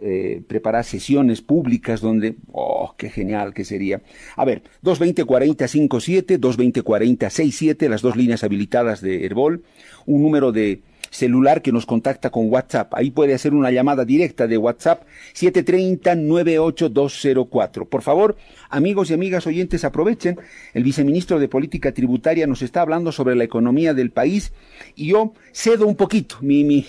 eh, 0.00 0.42
preparar 0.46 0.84
sesiones 0.84 1.40
públicas 1.40 2.00
donde, 2.00 2.34
oh, 2.52 2.94
qué 2.96 3.10
genial 3.10 3.54
que 3.54 3.64
sería. 3.64 4.02
A 4.36 4.44
ver, 4.44 4.62
220-4057, 4.82 6.38
220-4067, 6.38 7.88
las 7.88 8.02
dos 8.02 8.16
líneas 8.16 8.44
habilitadas 8.44 9.00
de 9.00 9.24
Herbol, 9.24 9.62
un 10.06 10.22
número 10.22 10.52
de 10.52 10.82
celular 11.14 11.62
que 11.62 11.72
nos 11.72 11.86
contacta 11.86 12.28
con 12.30 12.50
WhatsApp. 12.50 12.92
Ahí 12.94 13.12
puede 13.12 13.34
hacer 13.34 13.54
una 13.54 13.70
llamada 13.70 14.04
directa 14.04 14.48
de 14.48 14.58
WhatsApp 14.58 15.04
730-98204. 15.34 17.86
Por 17.86 18.02
favor, 18.02 18.36
amigos 18.68 19.10
y 19.10 19.14
amigas 19.14 19.46
oyentes, 19.46 19.84
aprovechen. 19.84 20.40
El 20.74 20.82
viceministro 20.82 21.38
de 21.38 21.46
Política 21.48 21.92
Tributaria 21.92 22.48
nos 22.48 22.62
está 22.62 22.80
hablando 22.80 23.12
sobre 23.12 23.36
la 23.36 23.44
economía 23.44 23.94
del 23.94 24.10
país 24.10 24.52
y 24.96 25.06
yo 25.08 25.34
cedo 25.52 25.86
un 25.86 25.94
poquito 25.94 26.38
mi, 26.40 26.64
mi, 26.64 26.84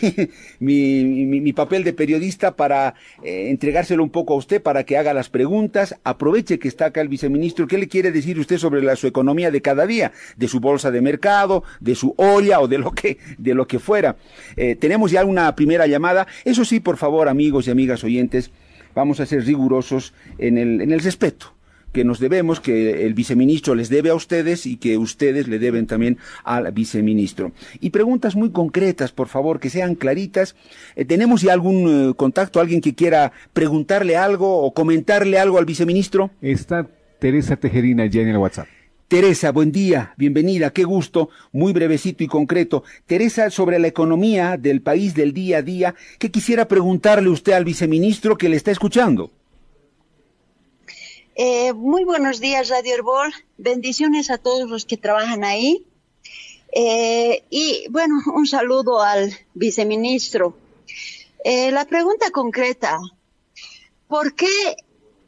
mi, 0.60 1.54
papel 1.54 1.84
de 1.84 1.94
periodista 1.94 2.56
para 2.56 2.96
eh, 3.24 3.52
entregárselo 3.52 4.02
un 4.04 4.10
poco 4.10 4.34
a 4.34 4.38
usted 4.38 4.60
para 4.62 4.84
que 4.86 4.98
haga 4.98 5.14
las 5.14 5.30
preguntas. 5.30 5.98
Aproveche 6.04 6.58
que 6.58 6.68
está 6.68 6.88
acá 6.88 7.02
el 7.02 7.10
viceministro. 7.10 7.68
¿Qué 7.68 7.78
le 7.78 7.88
quiere 7.88 8.12
decir 8.12 8.40
usted 8.40 8.58
sobre 8.58 8.82
la, 8.82 8.96
su 8.96 9.06
economía 9.06 9.52
de 9.52 9.62
cada 9.62 9.86
día? 9.86 10.14
De 10.36 10.48
su 10.48 10.60
bolsa 10.60 10.90
de 10.90 11.02
mercado, 11.02 11.64
de 11.80 11.94
su 11.94 12.16
olla 12.18 12.60
o 12.60 12.68
de 12.68 12.80
lo 12.80 12.92
que, 12.92 13.20
de 13.38 13.54
lo 13.54 13.68
que 13.68 13.78
fuera. 13.78 14.15
Eh, 14.56 14.76
tenemos 14.76 15.12
ya 15.12 15.26
una 15.26 15.56
primera 15.56 15.88
llamada. 15.88 16.28
Eso 16.44 16.66
sí, 16.66 16.80
por 16.80 16.98
favor, 16.98 17.28
amigos 17.30 17.68
y 17.68 17.72
amigas 17.72 18.04
oyentes, 18.04 18.52
vamos 18.94 19.20
a 19.20 19.26
ser 19.26 19.46
rigurosos 19.46 20.14
en 20.38 20.58
el, 20.58 21.00
respeto 21.02 21.54
que 21.92 22.04
nos 22.04 22.20
debemos, 22.20 22.60
que 22.60 23.06
el 23.06 23.14
viceministro 23.14 23.74
les 23.74 23.88
debe 23.88 24.10
a 24.10 24.16
ustedes 24.16 24.66
y 24.66 24.76
que 24.76 24.98
ustedes 24.98 25.48
le 25.48 25.60
deben 25.60 25.88
también 25.88 26.18
al 26.44 26.70
viceministro. 26.74 27.54
Y 27.80 27.92
preguntas 27.92 28.36
muy 28.36 28.52
concretas, 28.52 29.14
por 29.14 29.30
favor, 29.30 29.62
que 29.62 29.70
sean 29.70 29.96
claritas. 29.96 30.58
Eh, 30.98 31.06
¿Tenemos 31.06 31.42
ya 31.42 31.54
algún 31.54 32.10
eh, 32.10 32.14
contacto, 32.16 32.60
alguien 32.60 32.82
que 32.82 32.96
quiera 32.96 33.32
preguntarle 33.54 34.18
algo 34.18 34.62
o 34.62 34.74
comentarle 34.74 35.40
algo 35.40 35.58
al 35.58 35.64
viceministro? 35.64 36.32
Está 36.42 36.86
Teresa 37.20 37.56
Tejerina 37.56 38.08
ya 38.08 38.22
en 38.22 38.28
el 38.28 38.38
WhatsApp. 38.38 38.68
Teresa, 39.08 39.52
buen 39.52 39.72
día, 39.72 40.16
bienvenida, 40.18 40.74
qué 40.74 40.84
gusto, 40.84 41.30
muy 41.52 41.74
brevecito 41.74 42.24
y 42.24 42.28
concreto. 42.28 42.84
Teresa, 43.06 43.52
sobre 43.52 43.78
la 43.78 43.88
economía 43.88 44.58
del 44.58 44.82
país 44.82 45.14
del 45.14 45.32
día 45.32 45.60
a 45.60 45.62
día, 45.62 45.94
¿qué 46.18 46.32
quisiera 46.32 46.68
preguntarle 46.68 47.30
usted 47.30 47.52
al 47.52 47.66
viceministro 47.66 48.36
que 48.36 48.50
le 48.50 48.58
está 48.58 48.72
escuchando? 48.72 49.30
Eh, 51.36 51.72
muy 51.74 52.04
buenos 52.04 52.40
días, 52.40 52.70
Radio 52.70 52.96
Herbol. 52.96 53.32
Bendiciones 53.60 54.32
a 54.32 54.40
todos 54.40 54.68
los 54.68 54.86
que 54.86 54.98
trabajan 54.98 55.44
ahí. 55.44 55.86
Eh, 56.72 57.44
y 57.52 57.86
bueno, 57.92 58.16
un 58.34 58.48
saludo 58.48 59.04
al 59.04 59.32
viceministro. 59.54 60.58
Eh, 61.44 61.70
la 61.72 61.86
pregunta 61.86 62.32
concreta, 62.32 62.98
¿por 64.08 64.34
qué 64.34 64.78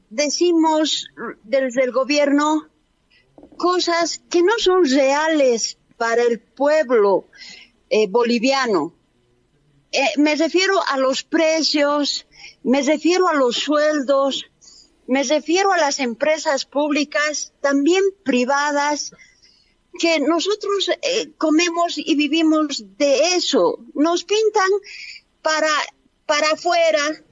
decimos 0.09 1.05
desde 1.43 1.83
el 1.83 1.91
gobierno 1.91 2.69
cosas 3.57 4.21
que 4.29 4.41
no 4.43 4.53
son 4.57 4.85
reales 4.85 5.77
para 5.97 6.23
el 6.23 6.39
pueblo 6.39 7.25
eh, 7.89 8.07
boliviano. 8.07 8.93
Eh, 9.91 10.13
me 10.17 10.35
refiero 10.35 10.75
a 10.87 10.97
los 10.97 11.23
precios, 11.23 12.27
me 12.63 12.81
refiero 12.81 13.27
a 13.27 13.33
los 13.33 13.55
sueldos, 13.57 14.45
me 15.07 15.23
refiero 15.23 15.71
a 15.71 15.77
las 15.77 15.99
empresas 15.99 16.65
públicas, 16.65 17.53
también 17.61 18.03
privadas, 18.23 19.11
que 19.99 20.19
nosotros 20.19 20.89
eh, 21.01 21.31
comemos 21.37 21.97
y 21.97 22.15
vivimos 22.15 22.83
de 22.97 23.35
eso. 23.35 23.79
Nos 23.93 24.25
pintan 24.25 24.69
para, 25.41 25.71
para 26.25 26.51
afuera, 26.51 27.23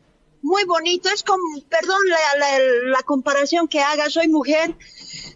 muy 0.42 0.64
bonito. 0.64 1.10
Es 1.10 1.22
como, 1.22 1.44
perdón 1.70 2.00
la, 2.08 2.60
la 2.86 3.04
comparación 3.04 3.68
que 3.68 3.82
haga, 3.82 4.10
soy 4.10 4.30
mujer, 4.30 4.76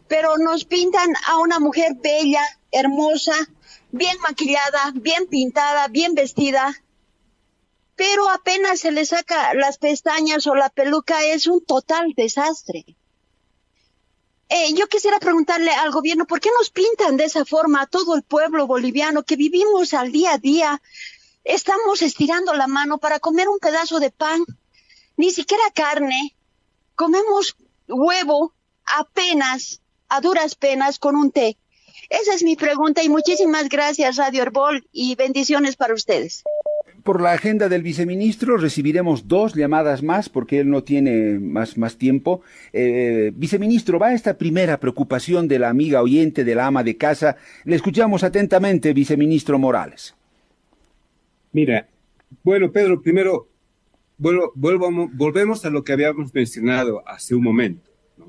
pero 0.09 0.37
nos 0.39 0.65
pintan 0.65 1.13
a 1.27 1.37
una 1.37 1.59
mujer 1.59 1.93
bella, 2.01 2.41
hermosa, 2.71 3.35
bien 3.91 4.17
maquillada, 4.21 4.91
bien 4.95 5.27
pintada, 5.27 5.87
bien 5.87 6.15
vestida, 6.15 6.75
pero 7.95 8.27
apenas 8.29 8.79
se 8.79 8.91
le 8.91 9.05
saca 9.05 9.53
las 9.53 9.77
pestañas 9.77 10.47
o 10.47 10.55
la 10.55 10.69
peluca 10.69 11.23
es 11.23 11.45
un 11.47 11.63
total 11.63 12.13
desastre. 12.17 12.97
Eh, 14.49 14.73
yo 14.73 14.87
quisiera 14.87 15.19
preguntarle 15.19 15.71
al 15.71 15.91
gobierno, 15.91 16.25
¿por 16.25 16.39
qué 16.39 16.49
nos 16.57 16.71
pintan 16.71 17.15
de 17.15 17.25
esa 17.25 17.45
forma 17.45 17.83
a 17.83 17.87
todo 17.87 18.15
el 18.15 18.23
pueblo 18.23 18.65
boliviano 18.65 19.23
que 19.23 19.35
vivimos 19.35 19.93
al 19.93 20.11
día 20.11 20.33
a 20.33 20.37
día? 20.39 20.81
Estamos 21.43 22.01
estirando 22.01 22.53
la 22.55 22.65
mano 22.65 22.97
para 22.97 23.19
comer 23.19 23.47
un 23.47 23.59
pedazo 23.59 23.99
de 23.99 24.09
pan, 24.09 24.43
ni 25.17 25.31
siquiera 25.31 25.63
carne, 25.75 26.35
comemos 26.95 27.55
huevo 27.87 28.55
apenas 28.85 29.81
a 30.09 30.21
duras 30.21 30.55
penas 30.55 30.99
con 30.99 31.15
un 31.15 31.31
té? 31.31 31.57
Esa 32.09 32.33
es 32.33 32.43
mi 32.43 32.55
pregunta 32.55 33.03
y 33.03 33.09
muchísimas 33.09 33.69
gracias 33.69 34.17
Radio 34.17 34.41
Herbol 34.41 34.87
y 34.91 35.15
bendiciones 35.15 35.75
para 35.75 35.93
ustedes. 35.93 36.43
Por 37.03 37.21
la 37.21 37.31
agenda 37.31 37.69
del 37.69 37.83
viceministro 37.83 38.57
recibiremos 38.57 39.27
dos 39.27 39.53
llamadas 39.53 40.03
más 40.03 40.27
porque 40.27 40.59
él 40.59 40.69
no 40.69 40.83
tiene 40.83 41.39
más, 41.39 41.77
más 41.77 41.97
tiempo. 41.97 42.41
Eh, 42.73 43.31
viceministro, 43.35 43.99
va 43.99 44.13
esta 44.13 44.37
primera 44.37 44.79
preocupación 44.79 45.47
de 45.47 45.59
la 45.59 45.69
amiga 45.69 46.01
oyente 46.01 46.43
de 46.43 46.55
la 46.55 46.67
ama 46.67 46.83
de 46.83 46.97
casa. 46.97 47.37
Le 47.63 47.75
escuchamos 47.75 48.23
atentamente, 48.23 48.93
viceministro 48.93 49.59
Morales. 49.59 50.15
Mira, 51.51 51.87
bueno, 52.43 52.71
Pedro, 52.71 53.01
primero 53.01 53.47
vuelvo, 54.17 54.51
vuelvo, 54.55 55.09
volvemos 55.13 55.65
a 55.65 55.69
lo 55.69 55.83
que 55.83 55.93
habíamos 55.93 56.33
mencionado 56.33 57.01
hace 57.07 57.33
un 57.33 57.43
momento. 57.43 57.89
¿no? 58.17 58.25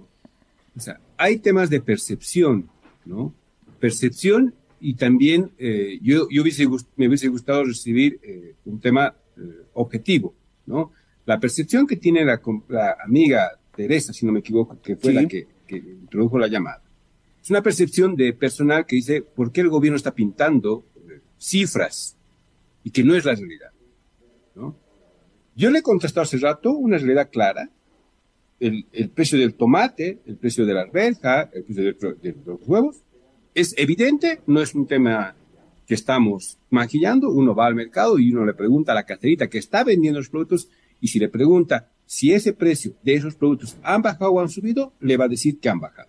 O 0.76 0.80
sea, 0.80 1.00
hay 1.20 1.38
temas 1.38 1.68
de 1.68 1.80
percepción, 1.80 2.70
¿no? 3.04 3.34
Percepción 3.78 4.54
y 4.80 4.94
también 4.94 5.52
eh, 5.58 5.98
yo, 6.00 6.26
yo 6.30 6.42
hubiese, 6.42 6.66
me 6.96 7.08
hubiese 7.08 7.28
gustado 7.28 7.62
recibir 7.62 8.18
eh, 8.22 8.54
un 8.64 8.80
tema 8.80 9.14
eh, 9.36 9.40
objetivo, 9.74 10.34
¿no? 10.64 10.92
La 11.26 11.38
percepción 11.38 11.86
que 11.86 11.96
tiene 11.96 12.24
la, 12.24 12.40
la, 12.68 12.96
amiga 13.04 13.50
Teresa, 13.76 14.14
si 14.14 14.24
no 14.24 14.32
me 14.32 14.40
equivoco, 14.40 14.80
que 14.82 14.96
fue 14.96 15.12
la 15.12 15.28
que, 15.28 15.46
que 15.66 15.76
introdujo 15.76 16.38
la 16.38 16.48
llamada, 16.48 16.82
es 17.42 17.50
una 17.50 17.62
percepción 17.62 18.16
de 18.16 18.32
personal 18.32 18.86
que 18.86 18.96
dice, 18.96 19.20
¿por 19.20 19.52
qué 19.52 19.60
el 19.60 19.68
gobierno 19.68 19.96
está 19.96 20.14
pintando 20.14 20.86
cifras 21.38 22.16
y 22.82 22.90
que 22.90 23.04
no 23.04 23.14
es 23.14 23.26
la 23.26 23.34
realidad? 23.34 23.72
¿no? 24.54 24.74
Yo 25.54 25.70
le 25.70 25.80
he 25.80 25.82
contestado 25.82 26.22
hace 26.22 26.38
rato 26.38 26.72
una 26.72 26.96
realidad 26.96 27.28
clara. 27.30 27.68
El, 28.60 29.10
precio 29.14 29.38
del 29.38 29.54
tomate, 29.54 30.20
el 30.26 30.36
precio 30.36 30.66
de 30.66 30.74
la 30.74 30.82
arveja, 30.82 31.50
el 31.52 31.64
precio 31.64 32.14
de, 32.22 32.36
los 32.44 32.60
huevos, 32.66 33.02
es 33.54 33.74
evidente, 33.78 34.40
no 34.46 34.60
es 34.60 34.74
un 34.74 34.86
tema 34.86 35.34
que 35.86 35.94
estamos 35.94 36.58
maquillando. 36.68 37.30
Uno 37.30 37.54
va 37.54 37.66
al 37.66 37.74
mercado 37.74 38.18
y 38.18 38.30
uno 38.30 38.44
le 38.44 38.54
pregunta 38.54 38.92
a 38.92 38.94
la 38.94 39.06
caterita 39.06 39.48
que 39.48 39.58
está 39.58 39.82
vendiendo 39.82 40.20
los 40.20 40.28
productos 40.28 40.68
y 41.00 41.08
si 41.08 41.18
le 41.18 41.28
pregunta 41.28 41.90
si 42.06 42.32
ese 42.32 42.52
precio 42.52 42.94
de 43.02 43.14
esos 43.14 43.34
productos 43.34 43.76
han 43.82 44.02
bajado 44.02 44.32
o 44.32 44.40
han 44.40 44.48
subido, 44.48 44.92
le 45.00 45.16
va 45.16 45.24
a 45.24 45.28
decir 45.28 45.58
que 45.58 45.68
han 45.68 45.80
bajado. 45.80 46.08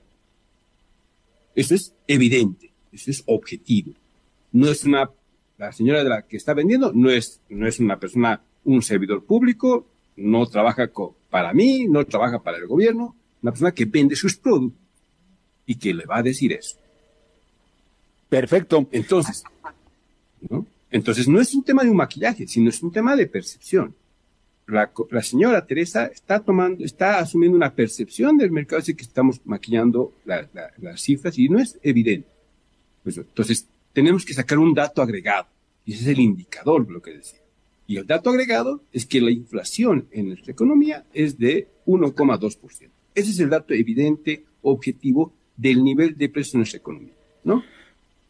Eso 1.56 1.76
es 1.76 1.94
evidente, 2.08 2.72
eso 2.92 3.12
es 3.12 3.24
objetivo. 3.28 3.94
No 4.52 4.70
es 4.70 4.84
una, 4.84 5.12
la 5.58 5.72
señora 5.72 6.04
de 6.04 6.10
la 6.10 6.24
que 6.24 6.38
está 6.38 6.54
vendiendo 6.54 6.92
no 6.94 7.10
es, 7.10 7.42
no 7.50 7.68
es 7.68 7.80
una 7.80 8.00
persona, 8.00 8.42
un 8.64 8.82
servidor 8.82 9.26
público, 9.26 9.88
no 10.16 10.46
trabaja 10.48 10.92
para 11.32 11.54
mí, 11.54 11.88
no 11.88 12.06
trabaja 12.06 12.44
para 12.44 12.58
el 12.58 12.68
gobierno, 12.68 13.16
una 13.42 13.52
persona 13.52 13.72
que 13.72 13.86
vende 13.86 14.16
sus 14.16 14.36
productos 14.36 14.80
y 15.66 15.76
que 15.76 15.94
le 15.94 16.06
va 16.06 16.18
a 16.18 16.24
decir 16.24 16.54
eso. 16.54 16.78
Perfecto. 18.30 18.88
Entonces, 18.92 19.44
¿no? 20.48 20.68
Entonces 20.92 21.28
no 21.28 21.40
es 21.40 21.54
un 21.56 21.64
tema 21.64 21.84
de 21.84 21.90
un 21.90 21.98
maquillaje, 21.98 22.46
sino 22.48 22.70
es 22.70 22.84
un 22.84 22.92
tema 22.92 23.16
de 23.16 23.26
percepción. 23.26 23.96
La, 24.68 24.92
la, 25.10 25.24
señora 25.24 25.66
Teresa 25.66 26.06
está 26.06 26.40
tomando, 26.40 26.84
está 26.86 27.20
asumiendo 27.20 27.58
una 27.58 27.74
percepción 27.74 28.38
del 28.38 28.52
mercado, 28.52 28.82
así 28.82 28.94
que 28.94 29.04
estamos 29.04 29.42
maquillando 29.46 30.14
la, 30.24 30.48
la, 30.54 30.72
las 30.78 31.02
cifras 31.02 31.38
y 31.38 31.50
no 31.50 31.60
es 31.60 31.80
evidente. 31.82 32.30
Pues, 33.04 33.18
entonces, 33.18 33.68
tenemos 33.92 34.24
que 34.24 34.34
sacar 34.34 34.60
un 34.60 34.74
dato 34.74 35.02
agregado, 35.02 35.48
y 35.86 35.94
ese 35.94 36.04
es 36.04 36.08
el 36.10 36.20
indicador 36.20 36.86
de 36.86 36.94
lo 36.94 37.02
que 37.02 37.12
decía. 37.12 37.41
Y 37.92 37.98
el 37.98 38.08
dato 38.08 38.30
agregado 38.30 38.82
es 38.94 39.06
que 39.06 39.20
la 39.20 39.32
inflación 39.32 40.08
en 40.12 40.30
nuestra 40.30 40.54
economía 40.54 41.04
es 41.14 41.38
de 41.38 41.68
1,2%. 41.86 42.90
Ese 43.14 43.32
es 43.32 43.40
el 43.42 43.50
dato 43.50 43.74
evidente, 43.74 44.46
objetivo 44.62 45.34
del 45.58 45.84
nivel 45.84 46.18
de 46.18 46.30
precio 46.30 46.56
en 46.56 46.60
nuestra 46.62 46.78
economía, 46.78 47.12
¿no? 47.44 47.62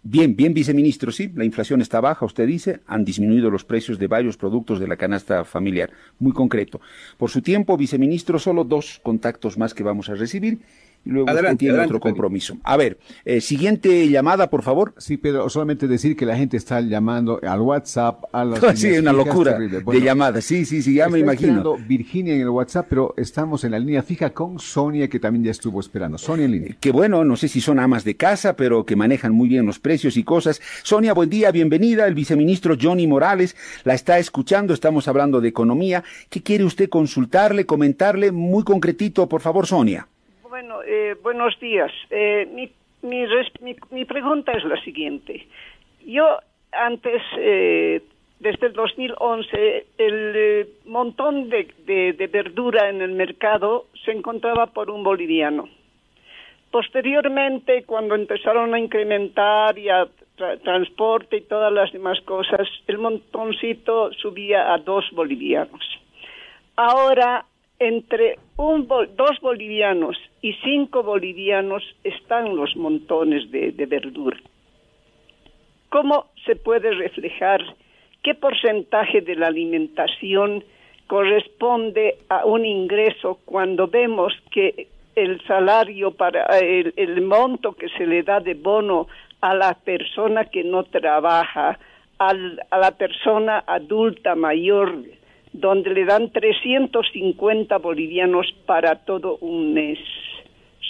Bien, 0.02 0.36
bien, 0.36 0.56
viceministro, 0.56 1.12
sí, 1.12 1.30
la 1.36 1.46
inflación 1.46 1.80
está 1.80 2.02
baja, 2.02 2.26
usted 2.26 2.48
dice, 2.48 2.80
han 2.88 3.06
disminuido 3.06 3.52
los 3.52 3.64
precios 3.64 4.00
de 4.00 4.08
varios 4.08 4.36
productos 4.36 4.80
de 4.80 4.88
la 4.88 4.98
canasta 4.98 5.46
familiar, 5.46 5.92
muy 6.18 6.32
concreto. 6.32 6.82
Por 7.20 7.30
su 7.30 7.44
tiempo, 7.44 7.78
viceministro, 7.78 8.40
solo 8.40 8.64
dos 8.64 9.00
contactos 9.04 9.60
más 9.60 9.76
que 9.76 9.84
vamos 9.84 10.10
a 10.10 10.16
recibir 10.16 10.58
y 11.04 11.10
luego 11.10 11.30
adelante, 11.30 11.58
tiene 11.58 11.74
adelante, 11.74 11.96
otro 11.96 12.00
compromiso. 12.00 12.58
A 12.64 12.78
ver, 12.78 13.00
eh, 13.26 13.42
siguiente 13.42 14.08
llamada, 14.08 14.50
por 14.50 14.62
favor. 14.62 14.94
Sí, 14.98 15.18
Pedro, 15.18 15.50
solamente 15.50 15.88
decir 15.88 16.16
que 16.16 16.26
la 16.26 16.38
gente 16.38 16.58
está 16.58 16.80
llamando 16.82 17.40
al 17.42 17.62
WhatsApp, 17.62 18.26
a 18.32 18.46
las 18.46 18.60
sí, 18.80 18.92
una 18.92 19.12
locura 19.12 19.58
bueno, 19.84 20.00
de 20.00 20.06
llamadas. 20.06 20.46
Sí, 20.46 20.66
sí, 20.66 20.82
sí, 20.82 20.94
ya 20.94 21.10
me 21.10 21.20
imagino. 21.20 21.76
Virginia 21.88 22.36
en 22.36 22.42
el 22.42 22.50
WhatsApp, 22.50 22.86
pero 22.90 23.14
estamos 23.18 23.64
en 23.64 23.72
la 23.72 23.80
línea 23.80 24.04
fija 24.04 24.30
con 24.32 24.60
Sonia, 24.60 25.08
que 25.08 25.20
también 25.20 25.46
ya 25.46 25.52
estuvo 25.52 25.80
esperando. 25.80 26.18
Sonia 26.18 26.46
en 26.46 26.52
línea. 26.52 26.78
Que 26.80 26.92
bueno, 26.92 27.24
no 27.24 27.36
sé 27.36 27.48
si 27.48 27.62
son 27.62 27.80
amas 27.80 28.04
de 28.04 28.16
casa, 28.16 28.56
pero 28.56 28.86
que 28.86 28.96
manejan 28.96 29.34
muy 29.34 29.50
bien 29.50 29.66
los 29.66 29.80
precios 29.80 30.18
y 30.18 30.24
cosas. 30.24 30.62
Sonia, 30.84 31.14
buen 31.14 31.30
día, 31.30 31.52
bienvenida. 31.52 32.06
El 32.06 32.14
viceministro 32.14 32.76
Johnny 32.80 33.08
Morales 33.08 33.56
la 33.84 33.96
está 33.96 34.20
escuchando. 34.20 34.74
Estamos 34.74 35.08
hablando 35.08 35.42
de 35.42 35.50
economía. 35.50 36.04
¿Qué 36.30 36.44
quiere 36.44 36.64
usted 36.64 36.90
consultarle, 36.90 37.66
comentarle? 37.66 38.32
Muy 38.32 38.64
concretito, 38.64 39.28
por 39.28 39.42
favor, 39.42 39.66
Sonia. 39.66 40.08
Bueno, 40.52 40.84
eh, 40.84 41.16
buenos 41.24 41.58
días. 41.62 41.94
Eh, 42.10 42.46
mi, 42.54 42.70
mi, 43.04 43.26
mi, 43.90 44.04
pregunta 44.04 44.52
es 44.52 44.66
la 44.66 44.76
siguiente. 44.82 45.48
Yo 46.06 46.40
antes, 46.74 47.22
eh, 47.38 48.04
desde 48.38 48.68
el 48.68 48.74
2011, 48.74 49.86
el 49.98 50.34
eh, 50.36 50.68
montón 50.88 51.48
de, 51.48 52.30
verdura 52.30 52.90
en 52.90 53.02
el 53.02 53.14
mercado 53.14 53.86
se 54.04 54.12
encontraba 54.12 54.66
por 54.66 54.90
un 54.90 55.04
boliviano. 55.04 55.70
Posteriormente, 56.70 57.86
cuando 57.86 58.16
empezaron 58.16 58.74
a 58.74 58.80
incrementar 58.80 59.80
y 59.80 59.88
a 59.88 60.06
tra 60.36 60.58
transporte 60.58 61.38
y 61.38 61.42
todas 61.44 61.72
las 61.72 61.94
demás 61.94 62.20
cosas, 62.26 62.68
el 62.88 62.98
montoncito 62.98 64.12
subía 64.12 64.74
a 64.74 64.80
dos 64.80 65.06
bolivianos. 65.14 65.82
Ahora 66.76 67.46
entre 67.82 68.38
un, 68.58 68.88
dos 68.88 69.40
bolivianos 69.42 70.16
y 70.40 70.54
cinco 70.64 71.02
bolivianos 71.02 71.84
están 72.04 72.56
los 72.56 72.76
montones 72.76 73.50
de, 73.50 73.72
de, 73.72 73.86
verdura. 73.88 74.38
¿Cómo 75.90 76.28
se 76.46 76.56
puede 76.56 76.92
reflejar 76.92 77.62
qué 78.22 78.36
porcentaje 78.36 79.22
de 79.22 79.36
la 79.36 79.48
alimentación 79.48 80.64
corresponde 81.08 82.20
a 82.30 82.46
un 82.46 82.66
ingreso 82.66 83.40
cuando 83.46 83.88
vemos 83.88 84.32
que 84.52 84.88
el 85.16 85.42
salario 85.48 86.12
para 86.12 86.46
el, 86.60 87.22
monto 87.24 87.74
que 87.74 87.90
se 87.90 88.06
le 88.06 88.22
da 88.22 88.40
de 88.40 88.54
bono 88.54 89.08
a 89.42 89.56
la 89.56 89.74
persona 89.74 90.46
que 90.46 90.64
no 90.64 90.84
trabaja, 90.84 91.80
a 92.20 92.34
la 92.34 92.92
persona 92.92 93.64
adulta 93.66 94.36
mayor 94.36 94.94
donde 95.54 95.90
le 95.92 96.06
dan 96.06 96.32
350 96.32 97.78
bolivianos 97.78 98.54
para 98.66 98.96
todo 99.04 99.38
un 99.42 99.74
mes. 99.74 100.00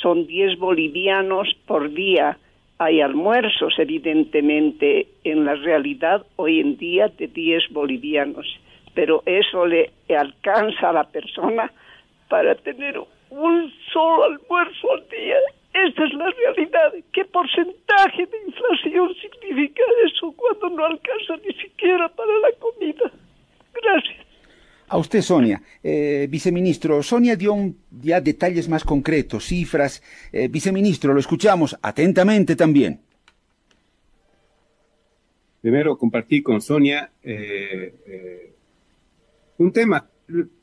Son 0.02 0.28
10 0.28 0.58
bolivianos 0.58 1.47
por 1.65 1.91
día. 1.91 2.38
Hay 2.78 3.02
almuerzos, 3.02 3.74
evidentemente, 3.78 5.08
en 5.24 5.45
la 5.45 5.56
realidad 5.56 6.26
hoy 6.36 6.60
en 6.60 6.78
día 6.78 7.08
de 7.08 7.28
10 7.28 7.69
bolivianos, 7.69 8.47
pero 8.93 9.24
eso 9.26 9.65
le 9.65 9.91
alcanza 10.10 10.89
a 10.89 10.93
la 10.93 11.04
persona 11.04 11.71
para 12.28 12.56
tener 12.56 13.00
un 13.30 13.74
solo 13.91 14.24
almuerzo 14.24 14.93
al 14.93 15.08
día. 15.10 15.38
Esta 15.74 16.06
es 16.06 16.13
la 16.13 16.30
realidad. 16.30 16.93
¿Qué 17.13 17.26
porcentaje 17.26 18.26
de 18.26 18.38
inflación 18.47 19.15
significa 19.15 19.84
eso 20.06 20.34
cuando 20.36 20.69
no 20.76 20.86
alcanza 20.86 21.38
ni 21.45 21.54
siquiera 21.54 22.10
para 22.10 22.32
la 22.39 22.52
comida? 22.60 23.12
Gracias. 23.74 24.31
A 24.91 24.97
usted, 24.97 25.21
Sonia. 25.21 25.62
Eh, 25.82 26.27
viceministro, 26.30 27.01
Sonia 27.01 27.38
dio 27.38 27.56
ya 28.01 28.19
detalles 28.19 28.67
más 28.67 28.84
concretos, 28.84 29.45
cifras. 29.45 30.04
Eh, 30.34 30.49
viceministro, 30.49 31.13
lo 31.13 31.19
escuchamos 31.21 31.77
atentamente 31.82 32.58
también. 32.58 32.99
Primero, 35.62 35.97
compartí 35.97 36.41
con 36.41 36.62
Sonia 36.62 37.10
eh, 37.23 38.51
un 39.60 39.71
tema. 39.71 40.10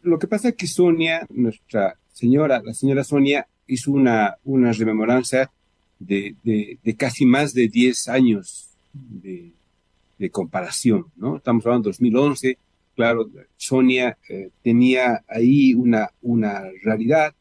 Lo 0.02 0.18
que 0.18 0.26
pasa 0.26 0.50
es 0.50 0.56
que 0.56 0.66
Sonia, 0.66 1.26
nuestra 1.30 1.96
señora, 2.12 2.60
la 2.62 2.74
señora 2.74 3.04
Sonia, 3.04 3.46
hizo 3.66 3.92
una, 3.92 4.36
una 4.44 4.72
rememoranza 4.72 5.50
de 5.98 6.36
casi 6.98 7.24
más 7.24 7.54
de 7.54 7.68
10 7.68 8.08
años 8.08 8.68
de, 8.92 9.52
de 10.18 10.30
comparación, 10.30 11.06
¿no? 11.16 11.38
Estamos 11.38 11.64
hablando 11.64 11.88
de 11.88 11.92
2011 11.92 12.58
claro, 12.98 13.30
Sonia 13.56 14.18
eh, 14.28 14.50
tenía 14.60 15.22
ahí 15.28 15.72
una, 15.72 16.10
una 16.20 16.64
realidad, 16.82 17.32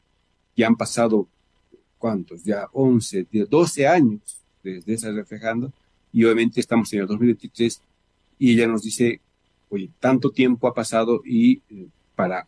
ya 0.55 0.67
han 0.67 0.75
pasado, 0.75 1.27
¿cuántos? 1.97 2.43
Ya 2.43 2.67
11, 2.73 3.25
12 3.49 3.87
años 3.87 4.21
desde 4.61 4.93
esa 4.93 5.11
reflejando, 5.11 5.73
y 6.13 6.23
obviamente 6.25 6.59
estamos 6.59 6.93
en 6.93 6.99
el 6.99 7.07
2023, 7.07 7.81
y 8.37 8.53
ella 8.53 8.67
nos 8.67 8.83
dice, 8.83 9.19
oye, 9.69 9.89
tanto 9.99 10.29
tiempo 10.29 10.67
ha 10.67 10.75
pasado 10.75 11.23
y 11.25 11.63
eh, 11.71 11.87
para, 12.15 12.45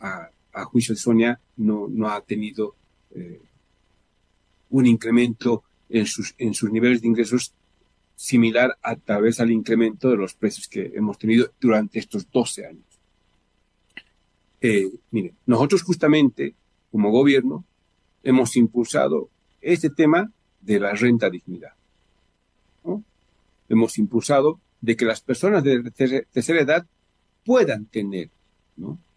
a, 0.54 0.64
juicio 0.66 0.94
de 0.94 1.02
Sonia, 1.02 1.40
no, 1.58 1.88
no 1.90 2.10
ha 2.10 2.22
tenido 2.22 2.76
eh, 3.16 3.42
un 4.70 4.86
incremento 4.86 5.64
en 5.90 6.06
sus, 6.06 6.36
en 6.38 6.54
sus 6.54 6.72
niveles 6.72 7.02
de 7.02 7.08
ingresos 7.08 7.56
similar 8.16 8.78
a 8.84 8.96
través 8.98 9.40
al 9.40 9.50
incremento 9.50 10.12
de 10.12 10.18
los 10.18 10.36
precios 10.36 10.68
que 10.68 10.92
hemos 10.94 11.18
tenido 11.18 11.52
durante 11.60 11.98
estos 11.98 12.30
12 12.30 12.68
años. 12.68 12.89
Eh, 14.62 14.90
mire, 15.12 15.34
nosotros 15.46 15.84
justamente, 15.84 16.54
como 16.92 17.12
gobierno, 17.12 17.64
hemos 18.24 18.56
impulsado 18.56 19.30
este 19.62 19.90
tema 19.90 20.32
de 20.62 20.80
la 20.80 20.94
renta 20.94 21.30
dignidad. 21.30 21.74
Hemos 23.70 24.00
impulsado 24.00 24.60
de 24.82 24.96
que 24.96 25.06
las 25.06 25.22
personas 25.22 25.64
de 25.64 25.92
tercera 25.92 26.62
edad 26.62 26.88
puedan 27.46 27.86
tener, 27.86 28.30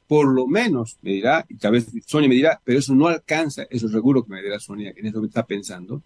por 0.06 0.26
lo 0.28 0.46
menos, 0.46 0.98
me 1.00 1.12
dirá, 1.12 1.46
y 1.48 1.56
tal 1.56 1.72
vez 1.72 1.86
Sonia 2.06 2.28
me 2.28 2.34
dirá, 2.34 2.60
pero 2.62 2.78
eso 2.78 2.94
no 2.94 3.08
alcanza, 3.08 3.62
eso 3.70 3.86
es 3.86 3.92
seguro 3.92 4.22
que 4.24 4.30
me 4.30 4.42
dirá 4.42 4.60
Sonia, 4.60 4.92
en 4.94 5.06
eso 5.06 5.20
me 5.20 5.28
está 5.28 5.46
pensando, 5.46 6.02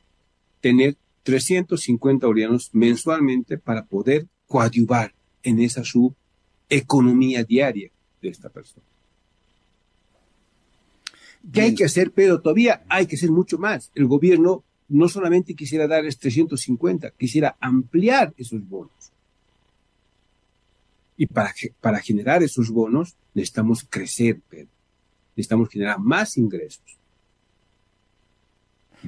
tener 0.61 0.97
350 1.25 2.25
bolivianos 2.27 2.71
mensualmente 2.73 3.59
para 3.59 3.85
poder 3.85 4.27
coadyuvar 4.47 5.13
en 5.43 5.59
esa 5.61 5.83
su 5.83 6.15
economía 6.69 7.43
diaria 7.43 7.91
de 8.23 8.29
esta 8.29 8.49
persona. 8.49 8.87
¿Qué 11.53 11.61
hay 11.61 11.75
que 11.75 11.85
hacer, 11.85 12.11
Pedro? 12.11 12.41
Todavía 12.41 12.85
hay 12.89 13.07
que 13.07 13.17
hacer 13.17 13.31
mucho 13.31 13.59
más. 13.59 13.91
El 13.95 14.07
gobierno 14.07 14.65
no 14.89 15.09
solamente 15.09 15.55
quisiera 15.55 15.87
darles 15.87 16.19
350, 16.19 17.11
quisiera 17.13 17.57
ampliar 17.61 18.35
esos 18.37 18.67
bonos. 18.69 18.91
Y 21.17 21.27
para, 21.27 21.55
para 21.81 22.01
generar 22.01 22.43
esos 22.43 22.71
bonos 22.71 23.15
necesitamos 23.35 23.87
crecer, 23.89 24.41
Pedro. 24.49 24.69
Necesitamos 25.35 25.69
generar 25.69 25.99
más 25.99 26.37
ingresos. 26.37 26.99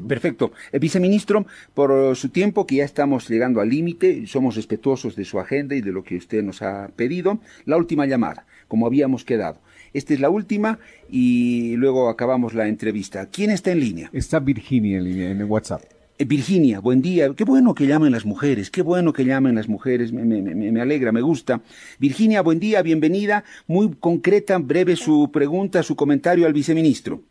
Perfecto. 0.07 0.53
El 0.73 0.81
viceministro, 0.81 1.47
por 1.75 2.15
su 2.17 2.29
tiempo, 2.29 2.67
que 2.67 2.77
ya 2.77 2.85
estamos 2.85 3.29
llegando 3.29 3.61
al 3.61 3.69
límite, 3.69 4.27
somos 4.27 4.57
respetuosos 4.57 5.17
de 5.17 5.25
su 5.25 5.41
agenda 5.41 5.75
y 5.75 5.81
de 5.81 5.93
lo 5.93 6.05
que 6.05 6.17
usted 6.17 6.43
nos 6.43 6.63
ha 6.63 6.89
pedido. 6.95 7.39
La 7.65 7.77
última 7.77 8.07
llamada, 8.07 8.47
como 8.69 8.87
habíamos 8.87 9.25
quedado. 9.25 9.61
Esta 9.93 10.15
es 10.15 10.21
la 10.21 10.31
última 10.31 10.79
y 11.11 11.77
luego 11.77 12.09
acabamos 12.09 12.55
la 12.55 12.69
entrevista. 12.69 13.27
¿Quién 13.27 13.51
está 13.51 13.73
en 13.73 13.81
línea? 13.81 14.11
Está 14.13 14.39
Virginia 14.39 14.99
en 14.99 15.05
línea, 15.05 15.31
en 15.31 15.41
el 15.41 15.47
WhatsApp. 15.47 15.83
Eh, 16.19 16.25
Virginia, 16.25 16.81
buen 16.81 17.01
día. 17.01 17.33
Qué 17.35 17.45
bueno 17.45 17.75
que 17.75 17.87
llamen 17.87 18.13
las 18.13 18.27
mujeres, 18.27 18.71
qué 18.71 18.83
bueno 18.83 19.13
que 19.13 19.25
llamen 19.25 19.55
las 19.55 19.69
mujeres, 19.69 20.13
me, 20.13 20.25
me, 20.25 20.43
me, 20.43 20.73
me, 20.73 20.81
alegra, 20.81 21.13
me 21.13 21.23
gusta. 21.23 21.63
Virginia, 21.99 22.43
buen 22.43 22.59
día, 22.59 22.83
bienvenida. 22.83 23.45
Muy 23.67 23.95
concreta, 23.95 24.59
breve 24.59 24.97
su 24.97 25.31
pregunta, 25.33 25.83
su 25.83 25.97
comentario 25.97 26.47
al 26.47 26.53
viceministro. 26.53 27.23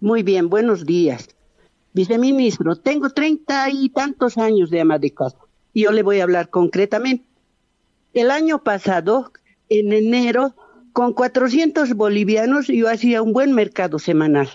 Muy 0.00 0.22
bien, 0.22 0.48
buenos 0.48 0.86
días. 0.86 1.28
Viceministro, 1.92 2.76
tengo 2.76 3.10
treinta 3.10 3.70
y 3.70 3.88
tantos 3.88 4.36
años 4.36 4.70
de 4.70 4.80
ama 4.80 4.98
de 4.98 5.12
casa 5.12 5.38
yo 5.82 5.92
le 5.92 6.02
voy 6.02 6.20
a 6.20 6.22
hablar 6.22 6.48
concretamente. 6.48 7.24
El 8.14 8.30
año 8.30 8.62
pasado, 8.62 9.32
en 9.68 9.92
enero, 9.92 10.54
con 10.92 11.12
400 11.12 11.92
bolivianos 11.94 12.68
yo 12.68 12.88
hacía 12.88 13.20
un 13.20 13.34
buen 13.34 13.52
mercado 13.52 13.98
semanal. 13.98 14.48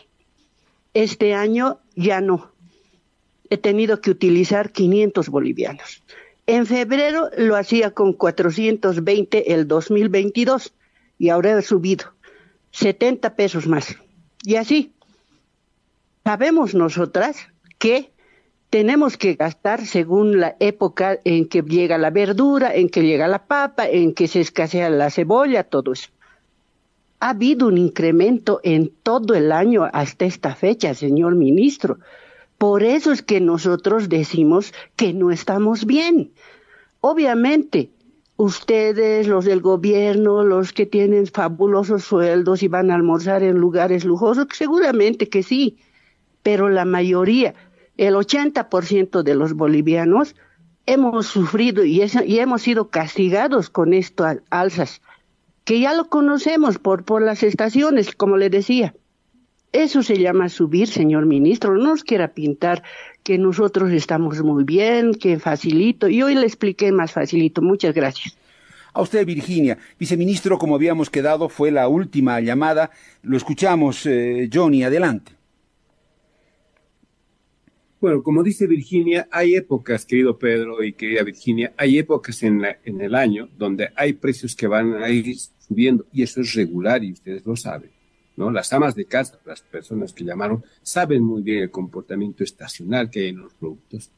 Este 0.95 1.35
año 1.35 1.79
ya 1.95 2.21
no. 2.21 2.51
He 3.51 3.57
tenido 3.57 4.01
que 4.01 4.09
utilizar 4.09 4.71
500 4.71 5.29
bolivianos. 5.29 6.01
En 6.47 6.65
febrero 6.65 7.29
lo 7.37 7.55
hacía 7.55 7.91
con 7.91 8.13
420 8.13 9.53
el 9.53 9.67
2022 9.67 10.73
y 11.19 11.29
ahora 11.29 11.57
he 11.57 11.61
subido 11.61 12.05
70 12.71 13.35
pesos 13.35 13.67
más. 13.67 13.95
Y 14.43 14.55
así, 14.55 14.91
sabemos 16.31 16.73
nosotras 16.73 17.35
que 17.77 18.13
tenemos 18.69 19.17
que 19.17 19.33
gastar 19.33 19.85
según 19.85 20.39
la 20.39 20.55
época 20.61 21.19
en 21.25 21.49
que 21.49 21.61
llega 21.61 21.97
la 21.97 22.09
verdura, 22.09 22.73
en 22.73 22.87
que 22.87 23.01
llega 23.01 23.27
la 23.27 23.47
papa, 23.47 23.85
en 23.85 24.13
que 24.13 24.29
se 24.29 24.39
escasea 24.39 24.89
la 24.89 25.09
cebolla, 25.09 25.65
todo 25.65 25.91
eso. 25.91 26.07
Ha 27.19 27.31
habido 27.31 27.67
un 27.67 27.77
incremento 27.77 28.61
en 28.63 28.93
todo 29.03 29.33
el 29.33 29.51
año 29.51 29.89
hasta 29.91 30.23
esta 30.23 30.55
fecha, 30.55 30.93
señor 30.93 31.35
ministro. 31.35 31.99
Por 32.57 32.81
eso 32.81 33.11
es 33.11 33.21
que 33.21 33.41
nosotros 33.41 34.07
decimos 34.07 34.73
que 34.95 35.11
no 35.11 35.31
estamos 35.31 35.85
bien. 35.85 36.31
Obviamente, 37.01 37.89
ustedes, 38.37 39.27
los 39.27 39.43
del 39.43 39.59
gobierno, 39.59 40.45
los 40.45 40.71
que 40.71 40.85
tienen 40.85 41.27
fabulosos 41.27 42.05
sueldos 42.05 42.63
y 42.63 42.69
van 42.69 42.89
a 42.89 42.95
almorzar 42.95 43.43
en 43.43 43.57
lugares 43.57 44.05
lujosos, 44.05 44.47
seguramente 44.53 45.27
que 45.27 45.43
sí, 45.43 45.77
pero 46.43 46.69
la 46.69 46.85
mayoría, 46.85 47.53
el 47.97 48.15
80% 48.15 49.23
de 49.23 49.35
los 49.35 49.53
bolivianos, 49.53 50.35
hemos 50.85 51.27
sufrido 51.27 51.83
y, 51.85 52.01
y, 52.25 52.39
hemos 52.39 52.61
sido 52.63 52.89
castigados 52.89 53.69
con 53.69 53.93
estas 53.93 54.39
alzas, 54.49 55.01
que 55.63 55.79
ya 55.79 55.93
lo 55.93 56.05
conocemos 56.05 56.79
por, 56.79 57.03
por 57.03 57.21
las 57.21 57.43
estaciones, 57.43 58.15
como 58.15 58.37
le 58.37 58.49
decía. 58.49 58.93
Eso 59.71 60.03
se 60.03 60.17
llama 60.17 60.49
subir, 60.49 60.89
señor 60.89 61.25
ministro. 61.25 61.73
No 61.75 61.91
nos 61.91 62.03
quiera 62.03 62.33
pintar 62.33 62.83
que 63.23 63.37
nosotros 63.37 63.91
estamos 63.93 64.41
muy 64.41 64.65
bien, 64.65 65.13
que 65.13 65.39
facilito. 65.39 66.09
Y 66.09 66.21
hoy 66.23 66.35
le 66.35 66.45
expliqué 66.45 66.91
más 66.91 67.13
facilito. 67.13 67.61
Muchas 67.61 67.93
gracias. 67.93 68.35
A 68.93 69.01
usted, 69.01 69.25
Virginia. 69.25 69.77
Viceministro, 69.97 70.57
como 70.57 70.75
habíamos 70.75 71.09
quedado, 71.09 71.47
fue 71.47 71.71
la 71.71 71.87
última 71.87 72.41
llamada. 72.41 72.91
Lo 73.21 73.37
escuchamos, 73.37 74.05
eh, 74.05 74.49
Johnny, 74.51 74.83
adelante. 74.83 75.31
Bueno, 78.01 78.23
como 78.23 78.41
dice 78.41 78.65
Virginia, 78.65 79.27
hay 79.29 79.53
épocas, 79.53 80.07
querido 80.07 80.39
Pedro 80.39 80.83
y 80.83 80.93
querida 80.93 81.21
Virginia, 81.21 81.71
hay 81.77 81.99
épocas 81.99 82.41
en, 82.41 82.59
la, 82.59 82.79
en 82.83 82.99
el 82.99 83.13
año 83.13 83.47
donde 83.59 83.89
hay 83.95 84.13
precios 84.13 84.55
que 84.55 84.65
van 84.65 84.95
a 84.95 85.09
ir 85.11 85.37
subiendo 85.37 86.07
y 86.11 86.23
eso 86.23 86.41
es 86.41 86.55
regular 86.55 87.03
y 87.03 87.11
ustedes 87.11 87.45
lo 87.45 87.55
saben. 87.55 87.91
¿no? 88.35 88.49
Las 88.49 88.73
amas 88.73 88.95
de 88.95 89.05
casa, 89.05 89.39
las 89.45 89.61
personas 89.61 90.13
que 90.13 90.23
llamaron, 90.23 90.63
saben 90.81 91.21
muy 91.21 91.43
bien 91.43 91.61
el 91.61 91.69
comportamiento 91.69 92.43
estacional 92.43 93.11
que 93.11 93.19
hay 93.19 93.27
en 93.27 93.37
los 93.37 93.53
productos 93.53 94.09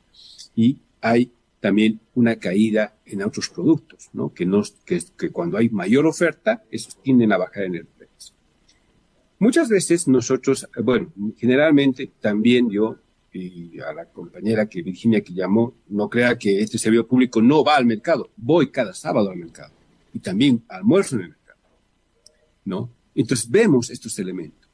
y 0.56 0.78
hay 1.02 1.34
también 1.60 2.00
una 2.15 2.38
caída 2.38 2.96
en 3.06 3.22
otros 3.22 3.50
productos, 3.50 4.10
¿no? 4.13 4.34
Que, 4.34 4.50
que, 4.86 5.02
que 5.17 5.30
cuando 5.30 5.58
hay 5.58 5.67
mayor 5.67 6.06
oferta, 6.06 6.63
esos 6.72 7.02
tienden 7.02 7.34
a 7.34 7.38
bajar 7.38 7.63
en 7.63 7.76
el 7.76 7.86
precio. 7.86 8.34
Muchas 9.39 9.67
veces 9.67 10.08
nosotros, 10.08 10.69
bueno, 10.82 11.12
generalmente 11.38 12.12
también 12.22 12.69
yo 12.69 12.98
y 13.34 13.80
a 13.80 13.93
la 13.93 14.06
compañera 14.06 14.67
que 14.67 14.82
Virginia 14.82 15.22
que 15.22 15.34
llamó, 15.34 15.74
no 15.89 16.10
crea 16.10 16.38
que 16.38 16.62
este 16.62 16.78
servidor 16.78 17.08
público 17.08 17.41
no 17.41 17.63
va 17.63 17.76
al 17.76 17.86
mercado. 17.86 18.30
Voy 18.38 18.69
cada 18.69 18.93
sábado 18.93 19.30
al 19.30 19.38
mercado 19.38 19.74
y 20.13 20.19
también 20.19 20.63
almuerzo 20.69 21.15
en 21.15 21.22
el 21.24 21.30
mercado. 21.30 21.60
¿No? 22.65 22.89
Entonces 23.15 23.50
vemos 23.50 23.89
estos 23.89 24.17
elementos. 24.19 24.69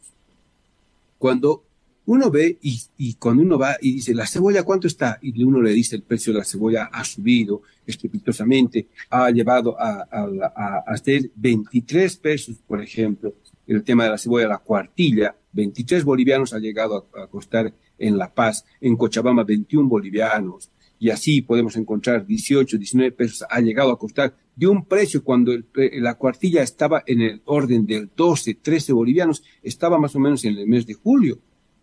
Cuando 1.17 1.63
uno 2.05 2.31
ve 2.31 2.57
y, 2.61 2.81
y, 2.97 3.13
cuando 3.15 3.43
uno 3.43 3.59
va 3.59 3.77
y 3.79 3.93
dice, 3.93 4.15
¿la 4.15 4.25
cebolla 4.25 4.63
cuánto 4.63 4.87
está? 4.87 5.19
Y 5.21 5.43
uno 5.43 5.61
le 5.61 5.71
dice 5.71 5.95
el 5.95 6.01
precio 6.01 6.33
de 6.33 6.39
la 6.39 6.45
cebolla 6.45 6.85
ha 6.91 7.03
subido 7.03 7.61
estrepitosamente, 7.85 8.87
ha 9.11 9.29
llevado 9.29 9.79
a, 9.79 10.07
a, 10.09 10.27
a, 10.55 10.83
hacer 10.87 11.29
23 11.35 12.17
pesos, 12.17 12.55
por 12.67 12.81
ejemplo, 12.81 13.35
el 13.67 13.83
tema 13.83 14.05
de 14.05 14.09
la 14.09 14.17
cebolla, 14.17 14.47
la 14.47 14.57
cuartilla, 14.57 15.35
23 15.53 16.03
bolivianos 16.03 16.53
ha 16.53 16.59
llegado 16.59 17.07
a, 17.13 17.23
a 17.23 17.27
costar 17.27 17.71
en 17.99 18.17
La 18.17 18.33
Paz, 18.33 18.65
en 18.81 18.95
Cochabamba 18.95 19.43
21 19.43 19.87
bolivianos, 19.87 20.71
y 20.97 21.09
así 21.09 21.41
podemos 21.41 21.77
encontrar 21.77 22.25
18, 22.25 22.77
19 22.77 23.11
pesos, 23.13 23.45
ha 23.49 23.61
llegado 23.61 23.91
a 23.91 23.97
costar 23.97 24.35
de 24.55 24.67
un 24.67 24.85
precio 24.85 25.23
cuando 25.23 25.53
el, 25.53 25.65
la 25.93 26.15
cuartilla 26.15 26.61
estaba 26.61 27.03
en 27.05 27.21
el 27.21 27.41
orden 27.45 27.85
del 27.85 28.09
12, 28.15 28.55
13 28.55 28.91
bolivianos, 28.91 29.43
estaba 29.63 29.97
más 29.97 30.15
o 30.15 30.19
menos 30.19 30.43
en 30.43 30.57
el 30.57 30.67
mes 30.67 30.85
de 30.85 30.93
julio, 30.93 31.39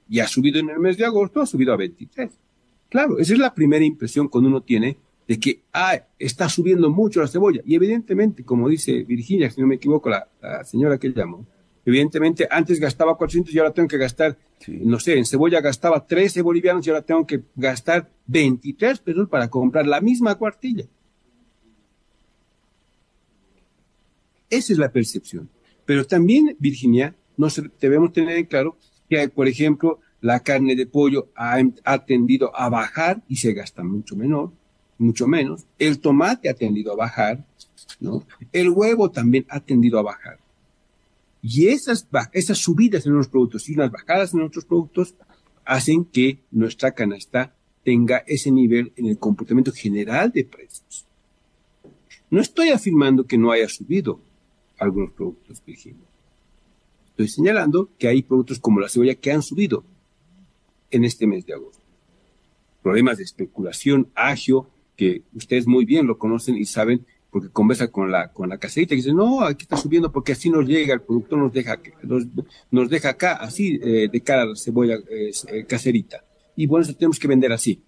y 0.09 0.20
ha 0.20 0.29
subido 0.29 0.61
en 0.61 0.68
el 0.70 0.79
mes 0.79 0.96
de 0.98 1.05
agosto, 1.05 1.40
ha 1.40 1.46
subido 1.46 1.72
a 1.72 1.76
23. 1.76 2.31
Claro, 2.88 3.18
esa 3.18 3.33
es 3.33 3.38
la 3.38 3.55
primera 3.55 3.85
impresión 3.85 4.29
cuando 4.29 4.48
uno 4.50 4.62
tiene 4.62 4.98
de 5.26 5.40
que 5.40 5.62
ah, 5.72 5.98
está 6.18 6.48
subiendo 6.48 6.88
mucho 6.90 7.20
la 7.20 7.26
cebolla. 7.26 7.61
Y 7.64 7.74
evidentemente, 7.74 8.44
como 8.44 8.68
dice 8.68 9.02
Virginia, 9.02 9.50
si 9.50 9.61
no 9.61 9.66
me 9.66 9.74
equivoco, 9.74 10.09
la, 10.09 10.29
la 10.40 10.64
señora 10.64 10.98
que 10.98 11.12
llamó, 11.12 11.44
Evidentemente, 11.87 12.49
antes 12.51 12.81
gastaba 12.81 13.16
400 13.16 13.55
y 13.55 13.59
ahora 13.61 13.72
tengo 13.72 13.87
que 13.87 13.96
gastar, 13.96 14.37
sí. 14.59 14.81
no 14.83 14.99
sé, 14.99 15.16
en 15.16 15.25
cebolla 15.25 15.61
gastaba 15.61 16.05
13 16.05 16.42
bolivianos 16.42 16.85
y 16.85 16.90
ahora 16.90 17.03
tengo 17.03 17.25
que 17.25 17.42
gastar 17.55 18.11
23 18.27 18.99
pesos 18.99 19.29
para 19.29 19.49
comprar 19.49 19.87
la 19.87 20.01
misma 20.01 20.35
cuartilla. 20.35 20.85
Esa 24.51 24.72
es 24.72 24.79
la 24.81 24.90
percepción. 24.90 25.49
Pero 25.85 26.05
también, 26.05 26.57
Virginia, 26.59 27.14
nos 27.37 27.62
debemos 27.81 28.12
tener 28.12 28.37
en 28.37 28.46
claro 28.46 28.77
que, 29.09 29.29
por 29.29 29.46
ejemplo, 29.46 30.01
la 30.20 30.40
carne 30.40 30.75
de 30.75 30.87
pollo 30.87 31.29
ha, 31.37 31.59
ha 31.85 32.05
tendido 32.05 32.51
a 32.57 32.68
bajar 32.68 33.22
y 33.29 33.37
se 33.37 33.53
gasta 33.53 33.85
mucho 33.85 34.16
menor, 34.16 34.51
mucho 34.99 35.29
menos. 35.29 35.66
El 35.79 36.01
tomate 36.01 36.49
ha 36.49 36.55
tendido 36.55 36.92
a 36.92 36.96
bajar, 36.96 37.44
¿no? 38.01 38.27
El 38.51 38.70
huevo 38.70 39.12
también 39.12 39.46
ha 39.49 39.61
tendido 39.61 40.01
a 40.01 40.03
bajar. 40.03 40.40
Y 41.48 41.68
esas, 41.68 42.09
esas 42.32 42.59
subidas 42.59 43.06
en 43.06 43.12
los 43.12 43.28
productos 43.28 43.68
y 43.68 43.74
unas 43.74 43.92
bajadas 43.92 44.35
en 44.35 44.42
otros 44.42 44.64
productos 44.64 45.14
hacen 45.64 46.04
que 46.04 46.40
nuestra 46.50 46.90
canasta 46.90 47.54
tenga 47.85 48.24
ese 48.26 48.50
nivel 48.50 48.92
en 48.96 49.06
el 49.06 49.16
comportamiento 49.16 49.70
general 49.70 50.32
de 50.32 50.44
precios. 50.44 51.06
No 52.30 52.40
estoy 52.40 52.70
afirmando 52.70 53.28
que 53.28 53.38
no 53.38 53.52
haya 53.52 53.68
subido 53.68 54.20
algunos 54.76 55.12
productos. 55.12 55.62
Estoy 57.11 57.28
señalando 57.28 57.90
que 57.96 58.09
hay 58.09 58.22
productos 58.22 58.59
como 58.59 58.80
la 58.80 58.88
cebolla 58.88 59.14
que 59.14 59.30
han 59.30 59.42
subido 59.42 59.85
en 60.90 61.04
este 61.04 61.28
mes 61.28 61.46
de 61.46 61.54
agosto. 61.54 61.85
Problemas 62.82 63.18
de 63.18 63.22
especulación, 63.22 64.09
agio, 64.16 64.68
que 64.96 65.22
ustedes 65.32 65.68
muy 65.68 65.85
bien 65.85 66.09
lo 66.09 66.18
conocen 66.18 66.56
y 66.56 66.64
saben 66.64 67.06
porque 67.31 67.51
conversa 67.51 67.89
con 67.89 68.11
la, 68.11 68.33
con 68.33 68.49
la 68.49 68.59
caserita 68.59 68.95
y 68.95 68.99
dice, 68.99 69.12
no, 69.12 69.43
aquí 69.43 69.65
está 69.65 69.77
subiendo 69.77 70.11
porque 70.11 70.33
así 70.33 70.49
nos 70.49 70.67
llega, 70.67 70.95
el 70.95 71.03
productor 71.03 71.39
nos 71.39 71.53
deja, 71.53 71.79
nos, 72.03 72.25
nos 72.71 72.89
deja 72.89 73.11
acá, 73.11 73.35
así, 73.35 73.79
eh, 73.83 74.09
de 74.11 74.21
cara 74.23 74.43
a 74.43 74.47
la 74.47 74.57
cebolla 74.57 74.97
eh, 75.11 75.65
caserita. 75.67 76.25
Y 76.57 76.67
bueno, 76.67 76.85
eso 76.85 76.95
tenemos 76.95 77.19
que 77.19 77.29
vender 77.29 77.53
así. 77.53 77.83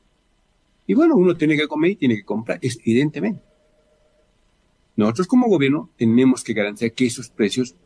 Y 0.86 0.94
bueno, 0.94 1.16
uno 1.16 1.36
tiene 1.36 1.56
que 1.56 1.66
comer 1.66 1.92
y 1.92 1.96
tiene 1.96 2.16
que 2.16 2.24
comprar, 2.24 2.58
es, 2.62 2.78
evidentemente. 2.84 3.42
Nosotros 4.96 5.28
como 5.28 5.48
gobierno 5.48 5.90
tenemos 5.96 6.42
que 6.42 6.54
garantizar 6.54 6.92
que 6.92 7.06
esos 7.06 7.30
precios 7.30 7.76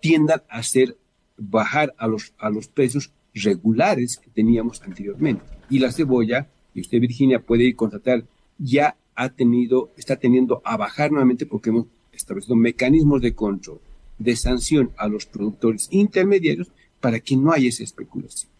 tiendan 0.00 0.42
a 0.48 0.62
ser, 0.62 0.96
bajar 1.36 1.94
a 1.98 2.06
los, 2.06 2.32
a 2.38 2.50
los 2.50 2.68
precios 2.68 3.12
regulares 3.34 4.16
que 4.16 4.30
teníamos 4.30 4.80
anteriormente. 4.82 5.42
Y 5.68 5.78
la 5.78 5.92
cebolla, 5.92 6.48
y 6.74 6.82
usted 6.82 7.00
Virginia 7.00 7.40
puede 7.40 7.64
ir 7.64 7.76
constatar, 7.76 8.24
ya 8.58 8.96
ha 9.20 9.28
tenido, 9.28 9.90
está 9.98 10.16
teniendo 10.16 10.62
a 10.64 10.78
bajar 10.78 11.10
nuevamente 11.10 11.44
porque 11.44 11.68
hemos 11.68 11.86
establecido 12.10 12.56
mecanismos 12.56 13.20
de 13.20 13.34
control, 13.34 13.78
de 14.18 14.34
sanción 14.34 14.92
a 14.96 15.08
los 15.08 15.26
productores 15.26 15.88
intermediarios 15.90 16.68
para 17.00 17.20
que 17.20 17.36
no 17.36 17.52
haya 17.52 17.68
esa 17.68 17.84
especulación. 17.84 18.50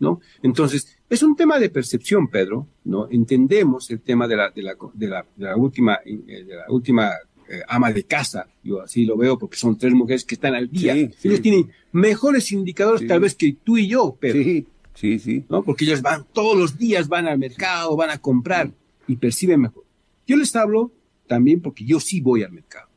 ¿No? 0.00 0.20
Entonces, 0.42 0.96
es 1.10 1.22
un 1.24 1.34
tema 1.34 1.58
de 1.58 1.70
percepción, 1.70 2.28
Pedro, 2.28 2.68
¿no? 2.84 3.08
Entendemos 3.10 3.90
el 3.90 4.00
tema 4.00 4.28
de 4.28 4.36
la, 4.36 4.50
de 4.50 4.62
la, 4.62 4.76
de 4.94 5.08
la, 5.08 5.26
de 5.34 5.44
la 5.44 5.56
última, 5.56 5.98
eh, 6.04 6.44
de 6.44 6.54
la 6.54 6.66
última 6.68 7.10
eh, 7.48 7.62
ama 7.66 7.92
de 7.92 8.04
casa, 8.04 8.46
yo 8.62 8.80
así 8.80 9.04
lo 9.04 9.16
veo 9.16 9.36
porque 9.36 9.56
son 9.56 9.76
tres 9.76 9.92
mujeres 9.94 10.24
que 10.24 10.36
están 10.36 10.54
al 10.54 10.70
día. 10.70 10.94
Ellos 10.94 11.42
tienen 11.42 11.70
mejores 11.90 12.52
indicadores 12.52 13.08
tal 13.08 13.20
vez 13.20 13.34
que 13.34 13.56
tú 13.64 13.76
y 13.76 13.88
yo, 13.88 14.16
Pedro. 14.20 14.42
Sí, 14.42 14.66
sí, 14.94 15.18
sí. 15.18 15.44
¿no? 15.48 15.64
Porque 15.64 15.84
ellos 15.84 16.00
van 16.00 16.26
todos 16.32 16.56
los 16.56 16.78
días, 16.78 17.08
van 17.08 17.26
al 17.26 17.38
mercado, 17.38 17.96
van 17.96 18.10
a 18.10 18.18
comprar 18.18 18.70
y 19.08 19.16
perciben 19.16 19.62
mejor. 19.62 19.87
Yo 20.28 20.36
les 20.36 20.54
hablo 20.54 20.92
también 21.26 21.60
porque 21.60 21.84
yo 21.84 21.98
sí 21.98 22.20
voy 22.20 22.44
al 22.44 22.52
mercado. 22.52 22.88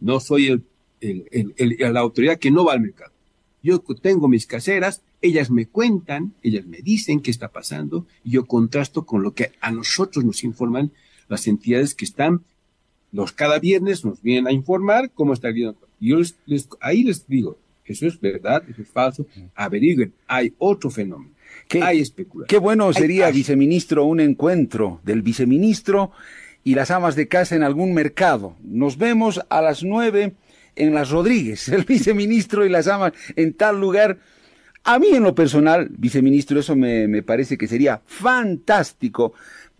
No 0.00 0.20
soy 0.20 0.46
el, 0.48 0.62
el, 1.00 1.54
el, 1.56 1.92
la 1.92 2.00
autoridad 2.00 2.38
que 2.38 2.50
no 2.50 2.64
va 2.64 2.74
al 2.74 2.80
mercado. 2.80 3.10
Yo 3.62 3.80
tengo 3.80 4.28
mis 4.28 4.46
caseras, 4.46 5.02
ellas 5.20 5.50
me 5.50 5.66
cuentan, 5.66 6.34
ellas 6.42 6.66
me 6.66 6.78
dicen 6.78 7.20
qué 7.20 7.30
está 7.30 7.48
pasando 7.48 8.06
y 8.22 8.32
yo 8.32 8.44
contrasto 8.44 9.04
con 9.04 9.22
lo 9.22 9.32
que 9.32 9.52
a 9.60 9.72
nosotros 9.72 10.24
nos 10.24 10.44
informan 10.44 10.92
las 11.28 11.46
entidades 11.48 11.94
que 11.94 12.04
están, 12.04 12.42
los 13.12 13.32
cada 13.32 13.58
viernes 13.58 14.04
nos 14.04 14.22
vienen 14.22 14.46
a 14.46 14.52
informar 14.52 15.10
cómo 15.10 15.32
está 15.32 15.48
el 15.48 15.74
Y 15.98 16.10
yo 16.10 16.18
les, 16.46 16.68
ahí 16.80 17.02
les 17.02 17.26
digo, 17.26 17.58
eso 17.84 18.06
es 18.06 18.20
verdad, 18.20 18.62
eso 18.68 18.82
es 18.82 18.88
falso, 18.88 19.26
averigüen, 19.54 20.12
hay 20.26 20.52
otro 20.58 20.90
fenómeno. 20.90 21.32
Qué, 21.66 21.82
hay 21.82 22.00
especulación. 22.00 22.48
Qué 22.48 22.58
bueno 22.58 22.92
sería, 22.92 23.30
viceministro, 23.30 24.04
un 24.04 24.20
encuentro 24.20 25.00
del 25.02 25.22
viceministro 25.22 26.12
y 26.68 26.74
las 26.74 26.90
amas 26.90 27.16
de 27.16 27.28
casa 27.28 27.56
en 27.56 27.62
algún 27.62 27.94
mercado. 27.94 28.54
Nos 28.62 28.98
vemos 28.98 29.40
a 29.48 29.62
las 29.62 29.82
nueve 29.82 30.34
en 30.76 30.92
las 30.92 31.08
Rodríguez, 31.08 31.66
el 31.70 31.84
viceministro 31.84 32.66
y 32.66 32.68
las 32.68 32.88
amas 32.88 33.14
en 33.36 33.54
tal 33.54 33.80
lugar. 33.80 34.18
A 34.84 34.98
mí 34.98 35.06
en 35.14 35.22
lo 35.22 35.34
personal, 35.34 35.88
viceministro, 35.88 36.60
eso 36.60 36.76
me, 36.76 37.08
me 37.08 37.22
parece 37.22 37.56
que 37.56 37.66
sería 37.66 38.02
fantástico. 38.04 39.32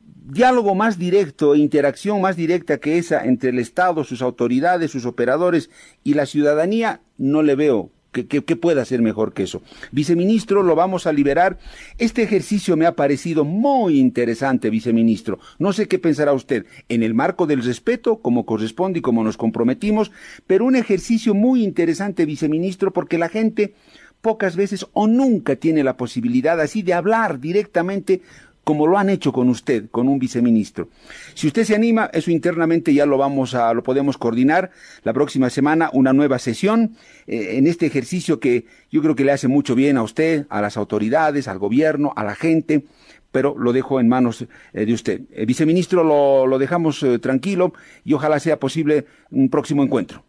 Diálogo 0.03 0.75
más 0.75 0.99
directo, 0.99 1.55
interacción 1.57 2.23
más 2.23 2.37
directa 2.37 2.79
que 2.79 2.97
esa 2.97 3.23
entre 3.23 3.51
el 3.51 3.59
Estado, 3.59 4.03
sus 4.03 4.23
autoridades, 4.23 4.91
sus 4.91 5.05
operadores 5.05 5.69
y 6.05 6.15
la 6.15 6.25
ciudadanía, 6.25 7.03
no 7.19 7.43
le 7.43 7.55
veo 7.55 7.91
¿Qué, 8.11 8.57
puede 8.57 8.81
hacer 8.81 9.03
mejor 9.03 9.35
que 9.35 9.43
eso? 9.43 9.63
Viceministro, 9.93 10.63
lo 10.63 10.75
vamos 10.75 11.07
a 11.07 11.13
liberar. 11.13 11.59
Este 11.99 12.23
ejercicio 12.23 12.77
me 12.77 12.87
ha 12.87 12.97
parecido 12.97 13.45
muy 13.45 13.99
interesante, 13.99 14.71
viceministro. 14.71 15.39
No 15.59 15.75
sé 15.75 15.89
qué 15.89 15.99
pensará 15.99 16.33
usted 16.33 16.65
en 16.89 17.03
el 17.03 17.13
marco 17.13 17.47
del 17.47 17.63
respeto, 17.63 18.21
como 18.21 18.47
corresponde 18.47 19.01
y 19.01 19.03
como 19.03 19.25
nos 19.25 19.37
comprometimos, 19.37 20.11
pero 20.47 20.65
un 20.65 20.77
ejercicio 20.77 21.35
muy 21.35 21.63
interesante, 21.63 22.25
viceministro, 22.25 22.93
porque 22.93 23.19
la 23.19 23.29
gente 23.29 23.75
pocas 24.21 24.57
veces 24.57 24.87
o 24.95 25.07
nunca 25.07 25.57
tiene 25.57 25.85
la 25.85 25.97
posibilidad 25.97 26.61
así 26.61 26.83
de 26.83 26.95
hablar 26.95 27.41
directamente 27.41 28.23
como 28.69 28.87
lo 28.87 28.99
han 28.99 29.09
hecho 29.09 29.33
con 29.33 29.49
usted, 29.49 29.89
con 29.91 30.09
un 30.09 30.19
viceministro. 30.19 30.91
Si 31.33 31.47
usted 31.47 31.65
se 31.65 31.75
anima, 31.75 32.11
eso 32.13 32.31
internamente 32.31 32.93
ya 32.93 33.07
lo 33.07 33.17
vamos 33.17 33.55
a, 33.55 33.73
lo 33.73 33.83
podemos 33.83 34.19
coordinar. 34.19 34.73
La 35.05 35.15
próxima 35.15 35.49
semana 35.49 35.89
una 35.95 36.13
nueva 36.13 36.39
sesión 36.39 36.95
eh, 37.27 37.57
en 37.57 37.67
este 37.67 37.87
ejercicio 37.87 38.41
que 38.41 38.67
yo 38.91 39.01
creo 39.01 39.15
que 39.15 39.25
le 39.25 39.33
hace 39.33 39.49
mucho 39.49 39.75
bien 39.75 39.97
a 39.97 40.03
usted, 40.03 40.45
a 40.51 40.61
las 40.61 40.77
autoridades, 40.77 41.49
al 41.49 41.59
gobierno, 41.59 42.13
a 42.15 42.25
la 42.25 42.35
gente 42.35 42.85
pero 43.33 43.57
lo 43.59 43.73
dejo 43.73 44.01
en 44.01 44.09
manos 44.09 44.43
eh, 44.43 44.85
de 44.85 44.93
usted. 44.93 45.23
El 45.33 45.47
viceministro 45.47 46.05
lo, 46.05 46.59
dejamos 46.59 47.03
eh, 47.03 47.19
tranquilo 47.19 47.73
y 48.05 48.13
ojalá 48.13 48.39
sea 48.39 48.61
posible 48.61 49.07
un 49.31 49.49
próximo 49.49 49.83
encuentro. 49.83 50.25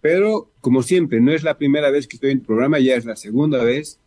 Pero, 0.00 0.50
como 0.62 0.82
siempre, 0.82 1.20
no 1.20 1.32
es 1.32 1.42
la 1.42 1.58
primera 1.58 1.90
vez 1.90 2.08
que 2.08 2.16
estoy 2.16 2.30
en 2.30 2.38
el 2.38 2.44
programa, 2.46 2.78
ya 2.78 2.94
es 2.94 3.04
la 3.04 3.16
segunda 3.16 3.62
vez 3.62 3.98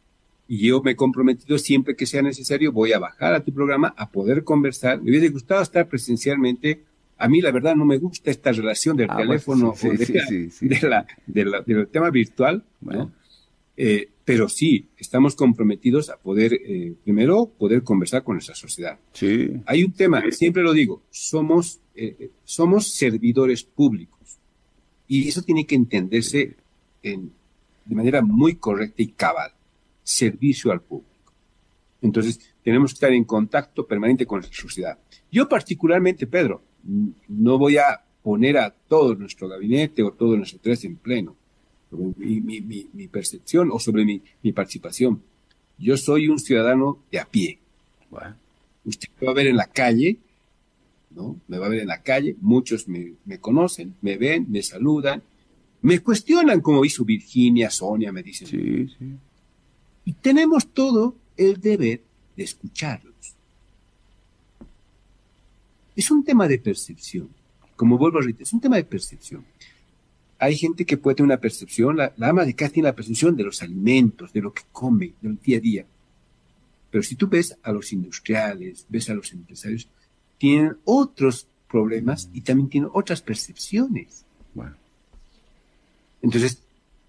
y 0.47 0.67
yo 0.67 0.81
me 0.81 0.91
he 0.91 0.95
comprometido 0.95 1.57
siempre 1.57 1.95
que 1.95 2.05
sea 2.05 2.21
necesario, 2.21 2.71
voy 2.71 2.93
a 2.93 2.99
bajar 2.99 3.33
a 3.33 3.43
tu 3.43 3.53
programa 3.53 3.93
a 3.97 4.09
poder 4.09 4.43
conversar. 4.43 5.01
Me 5.01 5.09
hubiese 5.11 5.29
gustado 5.29 5.61
estar 5.61 5.87
presencialmente. 5.87 6.83
A 7.17 7.27
mí, 7.27 7.41
la 7.41 7.51
verdad, 7.51 7.75
no 7.75 7.85
me 7.85 7.97
gusta 7.97 8.31
esta 8.31 8.51
relación 8.51 8.95
del 8.95 9.09
ah, 9.09 9.17
teléfono 9.17 9.71
o 9.71 9.89
del 11.27 11.87
tema 11.89 12.09
virtual, 12.11 12.63
eh, 13.75 14.09
pero 14.23 14.47
sí, 14.47 14.87
estamos 14.97 15.35
comprometidos 15.35 16.09
a 16.09 16.17
poder, 16.17 16.53
eh, 16.53 16.93
primero, 17.03 17.45
poder 17.57 17.83
conversar 17.83 18.23
con 18.23 18.35
nuestra 18.35 18.55
sociedad. 18.55 18.97
Sí. 19.13 19.51
Hay 19.65 19.83
un 19.83 19.91
tema, 19.91 20.23
siempre 20.31 20.63
lo 20.63 20.73
digo, 20.73 21.01
somos, 21.09 21.79
eh, 21.95 22.29
somos 22.45 22.93
servidores 22.93 23.63
públicos. 23.63 24.17
Y 25.07 25.27
eso 25.27 25.41
tiene 25.41 25.65
que 25.65 25.75
entenderse 25.75 26.55
en, 27.03 27.31
de 27.85 27.95
manera 27.95 28.21
muy 28.21 28.55
correcta 28.55 29.01
y 29.01 29.07
cabal 29.07 29.51
servicio 30.07 30.71
al 30.71 30.81
público. 30.81 31.33
Entonces, 32.01 32.39
tenemos 32.63 32.91
que 32.91 32.95
estar 32.95 33.11
en 33.11 33.25
contacto 33.25 33.85
permanente 33.85 34.25
con 34.25 34.39
la 34.39 34.47
sociedad. 34.49 34.97
Yo 35.29 35.49
particularmente, 35.49 36.25
Pedro, 36.27 36.61
no 37.27 37.57
voy 37.57 37.77
a 37.77 38.01
poner 38.23 38.57
a 38.57 38.69
todo 38.69 39.15
nuestro 39.15 39.49
gabinete 39.49 40.03
o 40.03 40.13
todo 40.13 40.37
nuestro 40.37 40.59
tres 40.61 40.85
en 40.85 40.95
pleno, 40.95 41.35
mi, 41.91 42.39
mi, 42.39 43.07
percepción 43.09 43.69
o 43.71 43.79
sobre 43.79 44.05
mi, 44.05 44.51
participación. 44.53 45.21
Yo 45.77 45.97
soy 45.97 46.29
un 46.29 46.39
ciudadano 46.39 46.99
de 47.11 47.19
a 47.19 47.25
pie. 47.25 47.59
Usted 48.85 49.09
me 49.19 49.25
va 49.25 49.31
a 49.31 49.35
ver 49.35 49.47
en 49.47 49.57
la 49.57 49.67
calle, 49.67 50.19
¿no? 51.09 51.35
Me 51.49 51.57
va 51.57 51.65
a 51.65 51.69
ver 51.69 51.79
en 51.79 51.87
la 51.87 52.01
calle, 52.01 52.37
muchos 52.39 52.87
me, 52.87 53.13
me 53.25 53.39
conocen, 53.39 53.95
me 54.01 54.17
ven, 54.17 54.45
me 54.49 54.61
saludan, 54.61 55.21
me 55.81 55.99
cuestionan 55.99 56.61
como 56.61 56.85
hizo 56.85 57.03
Virginia, 57.03 57.69
Sonia, 57.69 58.13
me 58.13 58.23
dicen. 58.23 58.47
Sí, 58.47 58.87
sí. 58.97 59.17
Y 60.07 60.13
tenemos 60.13 60.69
todo 60.69 61.17
el 61.35 61.59
deber 61.59 62.01
de 62.37 62.43
escucharlos. 62.45 63.35
Es 65.97 66.09
un 66.09 66.23
tema 66.23 66.47
de 66.47 66.59
percepción. 66.59 67.27
Como 67.75 67.97
vuelvo 67.97 68.19
a 68.19 68.21
repetir, 68.21 68.43
es 68.43 68.53
un 68.53 68.61
tema 68.61 68.77
de 68.77 68.85
percepción. 68.85 69.43
Hay 70.39 70.55
gente 70.55 70.85
que 70.85 70.95
puede 70.95 71.15
tener 71.15 71.25
una 71.25 71.41
percepción, 71.41 71.97
la, 71.97 72.13
ama 72.21 72.45
de 72.45 72.53
casa 72.53 72.71
tiene 72.71 72.87
la 72.87 72.95
percepción 72.95 73.35
de 73.35 73.43
los 73.43 73.61
alimentos, 73.61 74.31
de 74.31 74.39
lo 74.39 74.53
que 74.53 74.61
come, 74.71 75.11
del 75.19 75.39
día 75.41 75.57
a 75.57 75.59
día. 75.59 75.85
Pero 76.89 77.03
si 77.03 77.15
tú 77.15 77.27
ves 77.27 77.57
a 77.61 77.73
los 77.73 77.91
industriales, 77.91 78.85
ves 78.87 79.09
a 79.09 79.13
los 79.13 79.33
empresarios, 79.33 79.89
tienen 80.37 80.77
otros 80.85 81.47
problemas 81.69 82.29
y 82.31 82.39
también 82.39 82.69
tienen 82.69 82.89
otras 82.93 83.21
percepciones. 83.21 84.23
Bueno. 84.53 84.77
Entonces, 86.21 86.63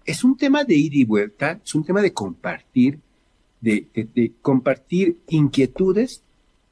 es 0.09 0.23
un 0.23 0.35
tema 0.35 0.63
de 0.63 0.75
ida 0.75 0.95
y 0.95 1.05
vuelta, 1.05 1.59
es 1.63 1.75
un 1.75 1.83
tema 1.83 2.01
de 2.01 2.11
compartir, 2.11 2.97
de, 3.61 4.33
compartir 4.41 5.19
inquietudes 5.27 6.23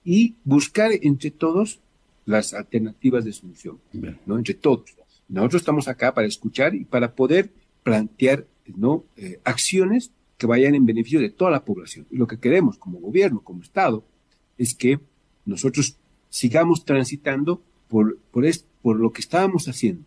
y 0.04 0.34
buscar 0.44 0.90
entre 1.04 1.30
todos 1.30 1.80
las 2.26 2.56
alternativas 2.56 3.26
de 3.26 3.34
solución, 3.34 3.78
¿no? 4.26 4.40
Entre 4.40 4.56
todos. 4.56 4.96
Nosotros 5.30 5.62
estamos 5.62 5.88
acá 5.88 6.16
para 6.16 6.26
escuchar 6.26 6.74
y 6.74 6.84
para 6.86 7.14
poder 7.14 7.52
plantear, 7.84 8.48
¿no? 8.76 9.04
Eh, 9.18 9.40
acciones 9.44 10.10
que 10.40 10.48
vayan 10.48 10.74
en 10.74 10.88
beneficio 10.88 11.20
de 11.20 11.30
toda 11.30 11.52
la 11.52 11.64
población. 11.64 12.08
Y 12.10 12.18
lo 12.18 12.26
que 12.26 12.40
queremos 12.40 12.80
como 12.80 12.98
gobierno, 13.00 13.42
como 13.42 13.62
Estado, 13.62 14.04
es 14.58 14.74
que 14.74 15.00
nosotros 15.46 15.96
sigamos 16.30 16.86
transitando 16.86 17.62
por, 17.88 18.18
por, 18.32 18.46
por 18.82 19.00
lo 19.00 19.14
que 19.14 19.22
estábamos 19.22 19.68
haciendo, 19.68 20.02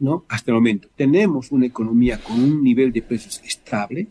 ¿no? 0.00 0.24
Hasta 0.28 0.50
el 0.50 0.56
momento. 0.56 0.88
Tenemos 0.96 1.52
una 1.52 1.66
economía 1.66 2.20
con 2.20 2.40
un 2.40 2.64
nivel 2.64 2.90
de 2.92 3.02
precios 3.02 3.40
estable. 3.44 4.08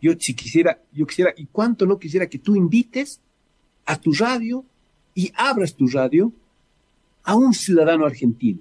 Yo 0.00 0.12
si 0.18 0.34
quisiera, 0.34 0.80
yo 0.92 1.06
quisiera, 1.06 1.34
y 1.36 1.46
cuánto 1.46 1.84
no 1.84 1.98
quisiera 1.98 2.28
que 2.28 2.38
tú 2.38 2.56
invites 2.56 3.20
a 3.84 4.00
tu 4.00 4.12
radio 4.12 4.64
y 5.14 5.30
abras 5.36 5.74
tu 5.74 5.88
radio 5.88 6.32
a 7.24 7.34
un 7.34 7.52
ciudadano 7.52 8.06
argentino. 8.06 8.60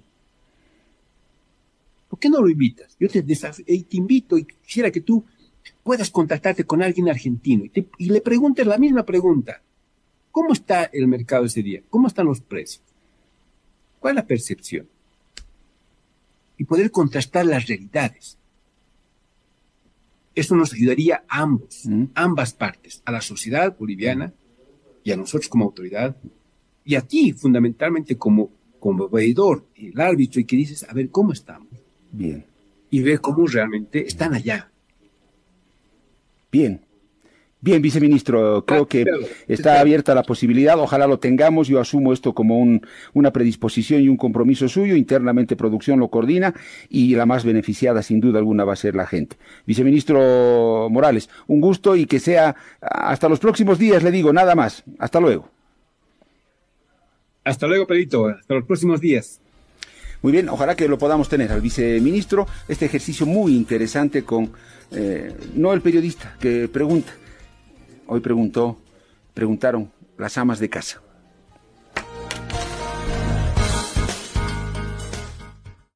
¿Por 2.10 2.20
qué 2.20 2.30
no 2.30 2.42
lo 2.42 2.50
invitas? 2.50 2.98
Yo 3.00 3.08
te, 3.08 3.24
te 3.24 3.98
invito 3.98 4.38
y 4.38 4.46
quisiera 4.46 4.92
que 4.92 5.02
tú 5.02 5.24
puedas 5.84 6.10
contactarte 6.10 6.66
con 6.66 6.82
alguien 6.82 7.10
argentino 7.10 7.64
y, 7.66 7.72
y 7.98 8.10
le 8.10 8.22
preguntes 8.22 8.66
la 8.66 8.78
misma 8.78 9.06
pregunta. 9.06 9.62
¿Cómo 10.32 10.54
está 10.54 10.86
el 10.86 11.08
mercado 11.08 11.46
ese 11.46 11.62
día? 11.62 11.82
¿Cómo 11.90 12.08
están 12.08 12.26
los 12.26 12.42
precios? 12.42 12.84
¿Cuál 14.00 14.14
es 14.14 14.16
la 14.16 14.28
percepción? 14.28 14.88
Y 16.62 16.66
poder 16.66 16.92
contrastar 16.92 17.48
las 17.48 17.66
realidades. 17.66 18.38
Eso 20.36 20.56
nos 20.56 20.72
ayudaría 20.74 21.24
a 21.28 21.42
ambos, 21.42 21.90
ambas 22.14 22.54
partes, 22.54 23.02
a 23.04 23.12
la 23.12 23.20
sociedad 23.20 23.76
boliviana 23.76 24.32
y 25.04 25.12
a 25.12 25.18
nosotros 25.18 25.50
como 25.50 25.66
autoridad, 25.66 26.16
y 26.86 26.94
a 26.94 27.02
ti 27.02 27.34
fundamentalmente 27.34 28.16
como, 28.16 28.52
como 28.80 29.10
veedor, 29.10 29.66
el 29.76 30.00
árbitro, 30.00 30.40
y 30.40 30.46
que 30.46 30.56
dices, 30.56 30.84
a 30.88 30.94
ver, 30.94 31.10
¿cómo 31.10 31.34
estamos? 31.34 31.68
Bien. 32.12 32.46
Y 32.92 33.02
ver 33.02 33.20
cómo 33.22 33.48
realmente 33.48 34.06
están 34.06 34.36
allá. 34.36 34.70
Bien. 36.52 36.80
Bien, 37.64 37.80
viceministro, 37.80 38.66
creo 38.66 38.88
que 38.88 39.06
está 39.48 39.80
abierta 39.80 40.16
la 40.16 40.24
posibilidad, 40.24 40.80
ojalá 40.80 41.06
lo 41.06 41.20
tengamos, 41.20 41.68
yo 41.68 41.80
asumo 41.80 42.12
esto 42.12 42.34
como 42.34 42.58
un, 42.58 42.82
una 43.14 43.32
predisposición 43.32 44.02
y 44.02 44.10
un 44.10 44.18
compromiso 44.18 44.68
suyo, 44.68 44.96
internamente 44.96 45.56
producción 45.56 46.00
lo 46.00 46.08
coordina 46.08 46.56
y 46.90 47.14
la 47.14 47.28
más 47.28 47.46
beneficiada 47.46 48.02
sin 48.02 48.20
duda 48.20 48.40
alguna 48.40 48.64
va 48.64 48.74
a 48.74 48.78
ser 48.78 48.96
la 48.96 49.06
gente. 49.06 49.38
Viceministro 49.68 50.88
Morales, 50.90 51.30
un 51.46 51.62
gusto 51.62 51.96
y 51.96 52.08
que 52.08 52.20
sea 52.20 52.56
hasta 52.82 53.30
los 53.30 53.38
próximos 53.38 53.78
días, 53.78 54.02
le 54.02 54.10
digo, 54.10 54.34
nada 54.34 54.56
más. 54.56 54.84
Hasta 54.98 55.20
luego. 55.20 55.48
Hasta 57.44 57.68
luego, 57.68 57.86
Pedrito, 57.86 58.28
hasta 58.28 58.56
los 58.56 58.66
próximos 58.66 59.00
días. 59.02 59.40
Muy 60.24 60.32
bien, 60.32 60.50
ojalá 60.50 60.76
que 60.76 60.88
lo 60.88 60.98
podamos 60.98 61.30
tener 61.30 61.52
al 61.52 61.62
viceministro, 61.62 62.48
este 62.68 62.86
ejercicio 62.86 63.28
muy 63.28 63.56
interesante 63.56 64.24
con, 64.24 64.52
eh, 64.92 65.34
no 65.56 65.74
el 65.74 65.82
periodista 65.82 66.36
que 66.40 66.68
pregunta, 66.68 67.12
Hoy 68.14 68.20
preguntó, 68.20 68.78
preguntaron 69.34 69.90
las 70.18 70.38
amas 70.38 70.60
de 70.60 70.70
casa. 70.70 71.02